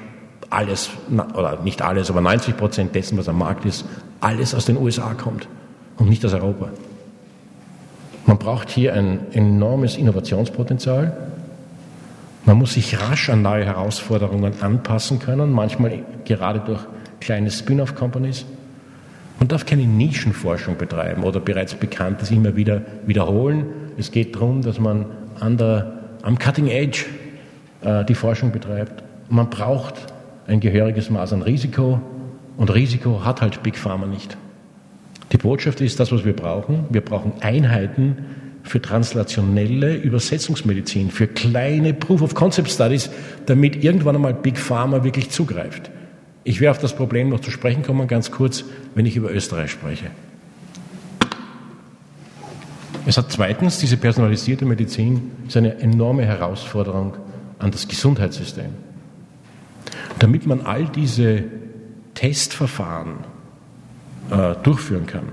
[0.49, 3.85] alles, oder nicht alles, aber 90 Prozent dessen, was am Markt ist,
[4.19, 5.47] alles aus den USA kommt
[5.97, 6.69] und nicht aus Europa.
[8.25, 11.15] Man braucht hier ein enormes Innovationspotenzial.
[12.45, 16.81] Man muss sich rasch an neue Herausforderungen anpassen können, manchmal gerade durch
[17.19, 18.45] kleine Spin-off-Companies.
[19.39, 23.65] Man darf keine Nischenforschung betreiben oder bereits Bekanntes immer wieder wiederholen.
[23.97, 25.05] Es geht darum, dass man
[25.39, 27.05] an der, am Cutting Edge
[27.81, 29.03] äh, die Forschung betreibt.
[29.29, 29.95] Man braucht
[30.47, 32.01] ein gehöriges Maß an Risiko
[32.57, 34.37] und Risiko hat halt Big Pharma nicht.
[35.31, 36.85] Die Botschaft ist das, was wir brauchen.
[36.89, 38.17] Wir brauchen Einheiten
[38.63, 43.09] für translationelle Übersetzungsmedizin, für kleine Proof of Concept Studies,
[43.45, 45.89] damit irgendwann einmal Big Pharma wirklich zugreift.
[46.43, 49.71] Ich werde auf das Problem noch zu sprechen kommen, ganz kurz, wenn ich über Österreich
[49.71, 50.07] spreche.
[53.05, 57.15] Es hat zweitens, diese personalisierte Medizin ist eine enorme Herausforderung
[57.57, 58.69] an das Gesundheitssystem.
[60.19, 61.43] Damit man all diese
[62.13, 63.30] Testverfahren
[64.29, 65.29] äh, durchführen kann.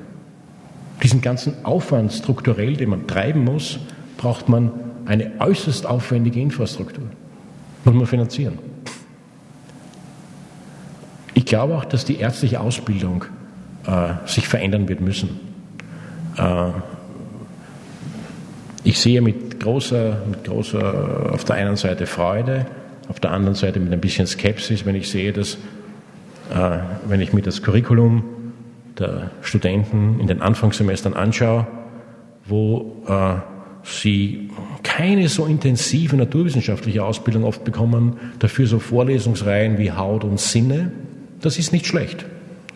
[1.03, 3.79] Diesen ganzen Aufwand strukturell, den man treiben muss,
[4.17, 4.73] braucht man
[5.07, 7.05] eine äußerst aufwendige Infrastruktur.
[7.85, 8.59] Muss man finanzieren.
[11.35, 13.25] Ich glaube auch, dass die ärztliche Ausbildung
[13.87, 15.41] äh, sich verändern wird müssen.
[16.37, 16.71] Äh,
[18.85, 22.67] ich sehe mit großer, mit großer, auf der einen Seite Freude,
[23.09, 25.55] auf der anderen Seite mit ein bisschen Skepsis, wenn ich sehe, dass,
[26.53, 28.25] äh, wenn ich mir das Curriculum
[28.99, 31.67] der Studenten in den Anfangssemestern anschaue,
[32.47, 33.37] wo äh,
[33.83, 34.51] sie
[34.83, 40.93] keine so intensive naturwissenschaftliche Ausbildung oft bekommen, dafür so Vorlesungsreihen wie Haut und Sinne,
[41.41, 42.25] das ist nicht schlecht.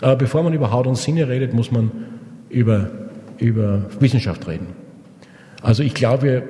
[0.01, 1.91] Aber bevor man über Haut und Sinne redet, muss man
[2.49, 2.91] über,
[3.39, 4.69] über Wissenschaft reden.
[5.63, 6.43] Also ich glaube, wir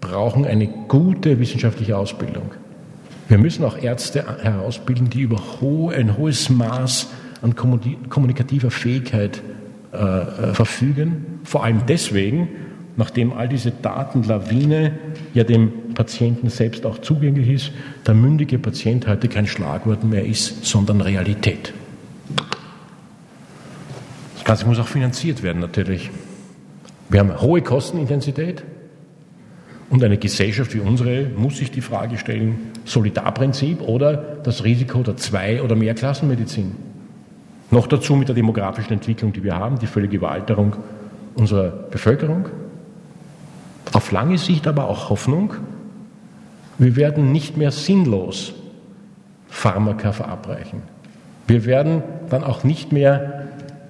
[0.00, 2.50] brauchen eine gute wissenschaftliche Ausbildung.
[3.28, 5.40] Wir müssen auch Ärzte herausbilden, die über
[5.94, 7.08] ein hohes Maß
[7.46, 9.40] an kommunikativer Fähigkeit
[9.92, 11.40] äh, äh, verfügen.
[11.44, 12.48] Vor allem deswegen,
[12.96, 14.98] nachdem all diese Datenlawine
[15.32, 17.72] ja dem Patienten selbst auch zugänglich ist,
[18.06, 21.72] der mündige Patient heute kein Schlagwort mehr ist, sondern Realität.
[24.34, 26.10] Das Ganze muss auch finanziert werden natürlich.
[27.08, 28.64] Wir haben hohe Kostenintensität
[29.88, 35.16] und eine Gesellschaft wie unsere muss sich die Frage stellen, Solidarprinzip oder das Risiko der
[35.16, 36.95] Zwei- oder Mehrklassenmedizin.
[37.70, 40.76] Noch dazu mit der demografischen Entwicklung, die wir haben, die völlige Überalterung
[41.34, 42.46] unserer Bevölkerung.
[43.92, 45.54] Auf lange Sicht aber auch Hoffnung,
[46.78, 48.54] wir werden nicht mehr sinnlos
[49.48, 50.82] Pharmaka verabreichen.
[51.46, 53.46] Wir werden dann auch nicht mehr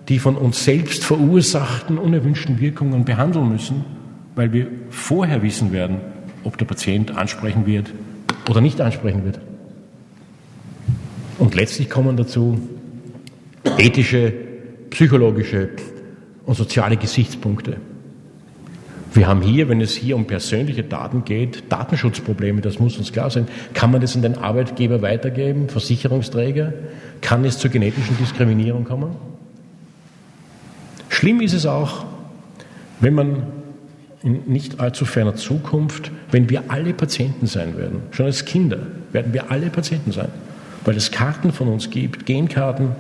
[0.09, 3.85] die von uns selbst verursachten unerwünschten Wirkungen behandeln müssen,
[4.37, 5.97] weil wir vorher wissen werden,
[6.45, 7.93] ob der Patient ansprechen wird
[8.49, 9.41] oder nicht ansprechen wird.
[11.39, 12.61] Und letztlich kommen dazu
[13.79, 14.33] ethische,
[14.91, 15.71] psychologische
[16.45, 17.77] und soziale Gesichtspunkte.
[19.13, 23.31] Wir haben hier, wenn es hier um persönliche Daten geht, Datenschutzprobleme, das muss uns klar
[23.31, 23.49] sein.
[23.73, 26.75] Kann man das an den Arbeitgeber weitergeben, Versicherungsträger?
[27.23, 29.17] Kann es zur genetischen Diskriminierung kommen?
[31.09, 32.05] Schlimm ist es auch,
[33.01, 33.43] wenn man
[34.23, 38.79] in nicht allzu ferner Zukunft, wenn wir alle Patienten sein werden, schon als Kinder
[39.13, 40.29] werden wir alle Patienten sein,
[40.85, 42.91] weil es Karten von uns gibt, Genkarten,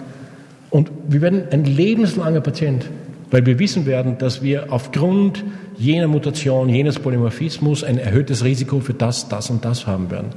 [0.77, 2.85] und wir werden ein lebenslanger Patient,
[3.31, 5.43] weil wir wissen werden, dass wir aufgrund
[5.79, 10.29] jener Mutation, jenes Polymorphismus ein erhöhtes Risiko für das, das und das haben werden.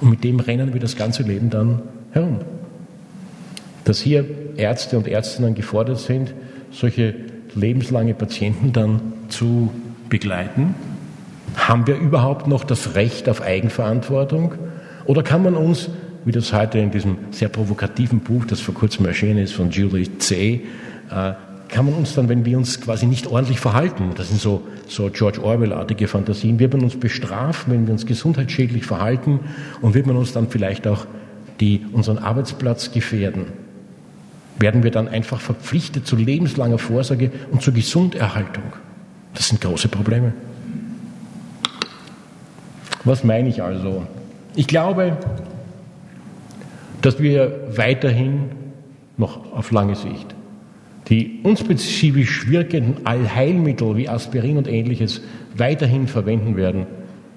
[0.00, 1.82] Und mit dem rennen wir das ganze Leben dann
[2.12, 2.38] herum.
[3.82, 4.24] Dass hier
[4.56, 6.32] Ärzte und Ärztinnen gefordert sind,
[6.70, 7.16] solche
[7.56, 9.72] lebenslange Patienten dann zu
[10.08, 10.76] begleiten?
[11.56, 14.54] Haben wir überhaupt noch das Recht auf Eigenverantwortung?
[15.06, 15.90] Oder kann man uns,
[16.28, 20.18] wie das heute in diesem sehr provokativen Buch, das vor kurzem erschienen ist, von Julie
[20.18, 20.60] C.,
[21.10, 21.32] äh,
[21.68, 25.10] kann man uns dann, wenn wir uns quasi nicht ordentlich verhalten, das sind so, so
[25.10, 29.40] George Orwell-artige Fantasien, wird man uns bestrafen, wenn wir uns gesundheitsschädlich verhalten
[29.80, 31.06] und wird man uns dann vielleicht auch
[31.60, 33.46] die, unseren Arbeitsplatz gefährden?
[34.58, 38.64] Werden wir dann einfach verpflichtet zu lebenslanger Vorsorge und zur Gesunderhaltung?
[39.32, 40.34] Das sind große Probleme.
[43.04, 44.06] Was meine ich also?
[44.56, 45.16] Ich glaube,
[47.02, 48.50] dass wir weiterhin
[49.16, 50.34] noch auf lange Sicht
[51.08, 55.22] die unspezifisch wirkenden Allheilmittel wie Aspirin und ähnliches
[55.56, 56.86] weiterhin verwenden werden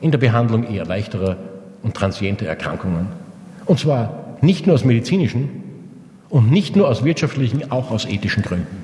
[0.01, 1.37] in der Behandlung eher leichterer
[1.81, 3.07] und transienter Erkrankungen.
[3.65, 5.49] Und zwar nicht nur aus medizinischen
[6.29, 8.75] und nicht nur aus wirtschaftlichen, auch aus ethischen Gründen.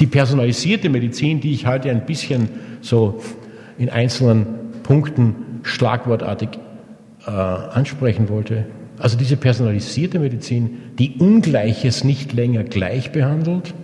[0.00, 2.48] Die personalisierte Medizin, die ich heute ein bisschen
[2.82, 3.22] so
[3.78, 4.46] in einzelnen
[4.82, 6.50] Punkten schlagwortartig
[7.26, 8.66] äh, ansprechen wollte,
[8.98, 13.74] also diese personalisierte Medizin, die Ungleiches nicht länger gleich behandelt,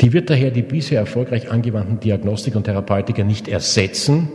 [0.00, 4.28] die wird daher die bisher erfolgreich angewandten Diagnostik und Therapeutika nicht ersetzen,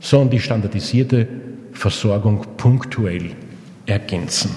[0.00, 1.28] sondern die standardisierte
[1.72, 3.32] Versorgung punktuell
[3.84, 4.50] ergänzen.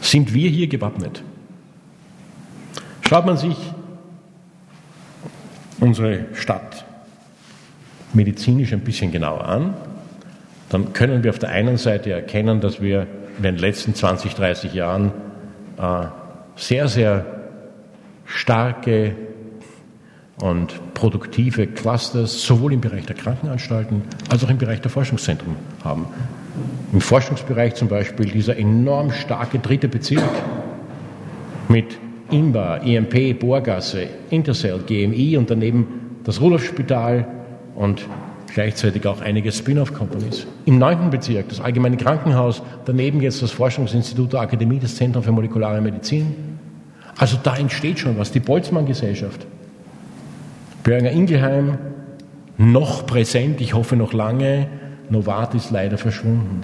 [0.00, 1.22] Sind wir hier gewappnet?
[3.02, 3.56] Schaut man sich
[5.80, 6.84] unsere Stadt
[8.14, 9.74] medizinisch ein bisschen genauer an,
[10.72, 13.06] dann können wir auf der einen Seite erkennen, dass wir
[13.36, 15.12] in den letzten 20, 30 Jahren
[15.78, 16.06] äh,
[16.56, 17.26] sehr, sehr
[18.24, 19.14] starke
[20.40, 26.06] und produktive Clusters sowohl im Bereich der Krankenanstalten als auch im Bereich der Forschungszentren haben.
[26.92, 30.30] Im Forschungsbereich zum Beispiel dieser enorm starke dritte Bezirk
[31.68, 31.98] mit
[32.30, 37.26] IMBA, IMP, Bohrgasse, Intercell, GMI und daneben das Rudolf-Spital
[37.74, 38.06] und
[38.54, 40.46] gleichzeitig auch einige Spin-off-Companies.
[40.66, 45.32] Im neunten Bezirk das Allgemeine Krankenhaus, daneben jetzt das Forschungsinstitut der Akademie, das Zentrum für
[45.32, 46.34] molekulare Medizin.
[47.16, 48.30] Also da entsteht schon was.
[48.32, 49.46] Die Boltzmann-Gesellschaft.
[50.82, 51.78] Böhringer Ingelheim,
[52.58, 54.68] noch präsent, ich hoffe noch lange.
[55.08, 56.60] Novartis leider verschwunden.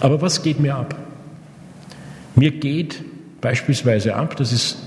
[0.00, 0.94] Aber was geht mir ab?
[2.34, 3.02] Mir geht
[3.40, 4.78] beispielsweise ab, dass es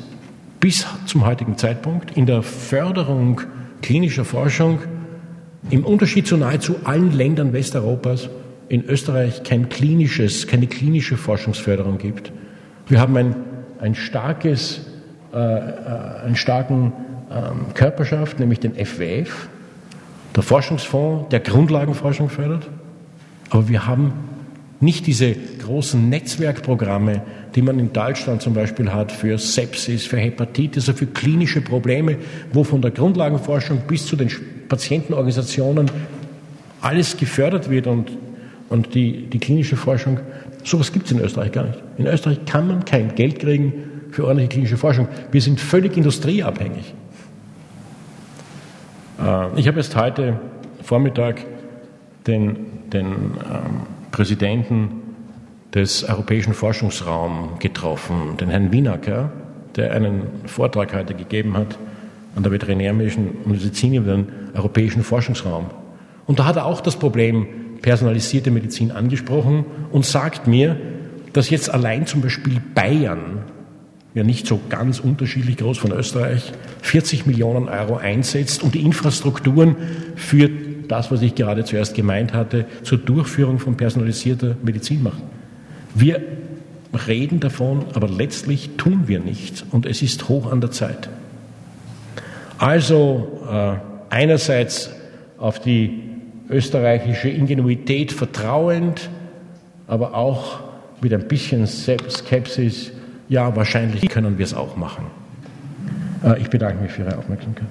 [0.59, 3.41] bis zum heutigen Zeitpunkt in der Förderung
[3.81, 4.79] klinischer Forschung
[5.69, 8.29] im Unterschied zu nahezu allen Ländern Westeuropas
[8.69, 12.31] in Österreich kein klinisches, keine klinische Forschungsförderung gibt.
[12.87, 13.35] Wir haben ein,
[13.79, 14.81] ein starkes,
[15.33, 16.93] äh, äh einen starken
[17.31, 19.47] ähm, Körperschaft, nämlich den FWF,
[20.35, 22.67] der Forschungsfonds, der Grundlagenforschung fördert.
[23.49, 24.13] Aber wir haben
[24.79, 27.21] nicht diese großen Netzwerkprogramme,
[27.55, 32.17] die man in Deutschland zum Beispiel hat für Sepsis, für Hepatitis, also für klinische Probleme,
[32.51, 34.29] wo von der Grundlagenforschung bis zu den
[34.67, 35.89] Patientenorganisationen
[36.81, 38.11] alles gefördert wird und,
[38.69, 40.19] und die, die klinische Forschung.
[40.63, 41.79] Sowas gibt es in Österreich gar nicht.
[41.97, 43.73] In Österreich kann man kein Geld kriegen
[44.11, 45.07] für ordentliche klinische Forschung.
[45.31, 46.93] Wir sind völlig industrieabhängig.
[49.19, 50.39] Äh, ich habe erst heute
[50.81, 51.45] Vormittag
[52.27, 55.01] den, den ähm, Präsidenten
[55.73, 59.29] des Europäischen Forschungsraums getroffen, den Herrn Wienacker,
[59.75, 61.77] der einen Vortrag heute gegeben hat
[62.33, 65.65] an der Veterinärmedizin Medizin über den Europäischen Forschungsraum.
[66.27, 67.45] Und da hat er auch das Problem
[67.81, 70.77] personalisierte Medizin angesprochen und sagt mir,
[71.33, 73.39] dass jetzt allein zum Beispiel Bayern,
[74.13, 76.53] ja nicht so ganz unterschiedlich groß von Österreich,
[76.83, 79.75] 40 Millionen Euro einsetzt, um die Infrastrukturen
[80.15, 80.49] für
[80.87, 85.23] das, was ich gerade zuerst gemeint hatte, zur Durchführung von personalisierter Medizin machen.
[85.93, 86.21] Wir
[87.07, 91.09] reden davon, aber letztlich tun wir nichts und es ist hoch an der Zeit.
[92.57, 93.73] Also äh,
[94.09, 94.91] einerseits
[95.37, 96.03] auf die
[96.49, 99.09] österreichische Ingenuität vertrauend,
[99.87, 100.59] aber auch
[101.01, 102.91] mit ein bisschen Skepsis,
[103.27, 105.05] ja, wahrscheinlich können wir es auch machen.
[106.23, 107.67] Äh, ich bedanke mich für Ihre Aufmerksamkeit.